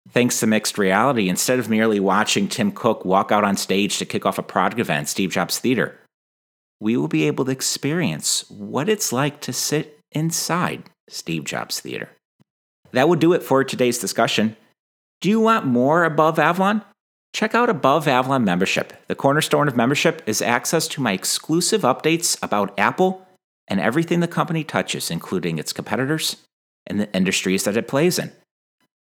Thanks 0.09 0.39
to 0.39 0.47
mixed 0.47 0.77
reality, 0.77 1.29
instead 1.29 1.59
of 1.59 1.69
merely 1.69 1.99
watching 1.99 2.47
Tim 2.47 2.71
Cook 2.71 3.05
walk 3.05 3.31
out 3.31 3.43
on 3.43 3.55
stage 3.55 3.97
to 3.99 4.05
kick 4.05 4.25
off 4.25 4.39
a 4.39 4.43
product 4.43 4.79
event, 4.79 5.09
Steve 5.09 5.31
Jobs 5.31 5.59
Theater, 5.59 5.99
we 6.79 6.97
will 6.97 7.07
be 7.07 7.27
able 7.27 7.45
to 7.45 7.51
experience 7.51 8.49
what 8.49 8.89
it's 8.89 9.13
like 9.13 9.39
to 9.41 9.53
sit 9.53 9.99
inside 10.11 10.83
Steve 11.07 11.43
Jobs 11.43 11.79
Theater. 11.79 12.09
That 12.91 13.07
will 13.07 13.15
do 13.15 13.33
it 13.33 13.43
for 13.43 13.63
today's 13.63 13.99
discussion. 13.99 14.57
Do 15.21 15.29
you 15.29 15.39
want 15.39 15.65
more 15.65 16.03
Above 16.03 16.39
Avalon? 16.39 16.81
Check 17.33 17.53
out 17.53 17.69
Above 17.69 18.07
Avalon 18.07 18.43
membership. 18.43 18.93
The 19.07 19.15
cornerstone 19.15 19.67
of 19.67 19.77
membership 19.77 20.21
is 20.25 20.41
access 20.41 20.87
to 20.89 21.01
my 21.01 21.13
exclusive 21.13 21.81
updates 21.83 22.37
about 22.43 22.77
Apple 22.77 23.25
and 23.67 23.79
everything 23.79 24.19
the 24.19 24.27
company 24.27 24.63
touches, 24.63 25.11
including 25.11 25.59
its 25.59 25.71
competitors 25.71 26.37
and 26.87 26.99
the 26.99 27.13
industries 27.15 27.63
that 27.63 27.77
it 27.77 27.87
plays 27.87 28.19
in. 28.19 28.31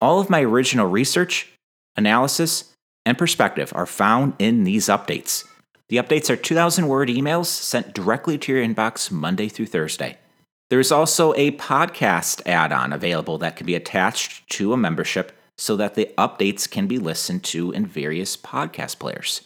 All 0.01 0.21
of 0.21 0.31
my 0.31 0.43
original 0.43 0.87
research, 0.87 1.53
analysis, 1.97 2.75
and 3.07 3.19
perspective 3.19 3.73
are 3.75 3.87
found 3.87 4.35
in 4.39 4.65
these 4.65 4.87
updates. 4.87 5.45
The 5.89 5.97
updates 5.97 6.31
are 6.31 6.37
2,000 6.37 6.89
word 6.89 7.09
emails 7.09 7.47
sent 7.47 7.95
directly 7.95 8.39
to 8.39 8.53
your 8.53 8.65
inbox 8.65 9.11
Monday 9.11 9.49
through 9.49 9.67
Thursday. 9.67 10.19
There 10.71 10.81
is 10.81 10.91
also 10.91 11.35
a 11.35 11.53
podcast 11.53 12.43
add 12.47 12.73
on 12.73 12.93
available 12.93 13.39
that 13.39 13.57
can 13.57 13.67
be 13.67 13.75
attached 13.75 14.49
to 14.51 14.73
a 14.73 14.79
membership 14.79 15.33
so 15.57 15.77
that 15.77 15.95
the 15.95 16.11
updates 16.19 16.69
can 16.69 16.87
be 16.87 16.99
listened 16.99 17.45
to 17.45 17.71
in 17.73 17.87
various 17.87 18.37
podcast 18.37 18.99
players. 18.99 19.43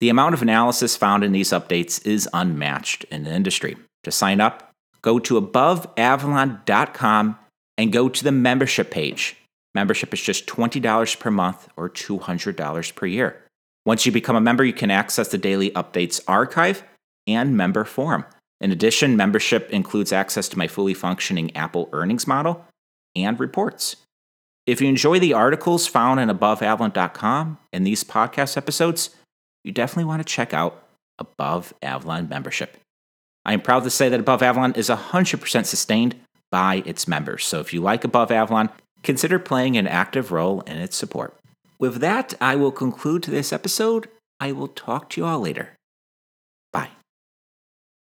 The 0.00 0.10
amount 0.10 0.34
of 0.34 0.42
analysis 0.42 0.96
found 0.96 1.24
in 1.24 1.32
these 1.32 1.50
updates 1.50 2.06
is 2.06 2.28
unmatched 2.32 3.04
in 3.04 3.24
the 3.24 3.34
industry. 3.34 3.76
To 4.04 4.12
sign 4.12 4.40
up, 4.40 4.70
go 5.02 5.18
to 5.18 5.40
aboveavalon.com 5.40 7.38
and 7.78 7.92
go 7.92 8.08
to 8.08 8.24
the 8.24 8.32
membership 8.32 8.90
page. 8.90 9.36
Membership 9.74 10.12
is 10.12 10.20
just 10.20 10.46
$20 10.46 11.18
per 11.18 11.30
month 11.30 11.68
or 11.76 11.88
$200 11.88 12.94
per 12.94 13.06
year. 13.06 13.42
Once 13.86 14.04
you 14.04 14.12
become 14.12 14.36
a 14.36 14.40
member, 14.40 14.64
you 14.64 14.72
can 14.72 14.90
access 14.90 15.28
the 15.28 15.38
daily 15.38 15.70
updates 15.70 16.20
archive 16.28 16.82
and 17.26 17.56
member 17.56 17.84
forum. 17.84 18.24
In 18.60 18.72
addition, 18.72 19.16
membership 19.16 19.70
includes 19.70 20.12
access 20.12 20.48
to 20.48 20.58
my 20.58 20.66
fully 20.66 20.94
functioning 20.94 21.56
Apple 21.56 21.88
earnings 21.92 22.26
model 22.26 22.66
and 23.14 23.38
reports. 23.38 23.96
If 24.66 24.80
you 24.80 24.88
enjoy 24.88 25.18
the 25.18 25.32
articles 25.32 25.86
found 25.86 26.20
on 26.20 26.28
aboveavalon.com 26.28 27.58
and 27.72 27.86
these 27.86 28.04
podcast 28.04 28.56
episodes, 28.56 29.10
you 29.64 29.72
definitely 29.72 30.04
want 30.04 30.20
to 30.20 30.30
check 30.30 30.52
out 30.52 30.84
Above 31.18 31.72
Avalon 31.82 32.28
membership. 32.28 32.76
I 33.44 33.54
am 33.54 33.62
proud 33.62 33.84
to 33.84 33.90
say 33.90 34.08
that 34.08 34.20
Above 34.20 34.42
Avalon 34.42 34.74
is 34.74 34.88
100% 34.88 35.64
sustained 35.64 36.16
by 36.50 36.82
its 36.86 37.08
members. 37.08 37.44
So 37.44 37.60
if 37.60 37.72
you 37.72 37.80
like 37.80 38.04
Above 38.04 38.30
Avalon, 38.30 38.70
consider 39.02 39.38
playing 39.38 39.76
an 39.76 39.86
active 39.86 40.32
role 40.32 40.60
in 40.62 40.78
its 40.78 40.96
support. 40.96 41.38
With 41.78 42.00
that, 42.00 42.34
I 42.40 42.56
will 42.56 42.72
conclude 42.72 43.24
this 43.24 43.52
episode. 43.52 44.08
I 44.40 44.52
will 44.52 44.68
talk 44.68 45.10
to 45.10 45.20
you 45.20 45.26
all 45.26 45.40
later. 45.40 45.77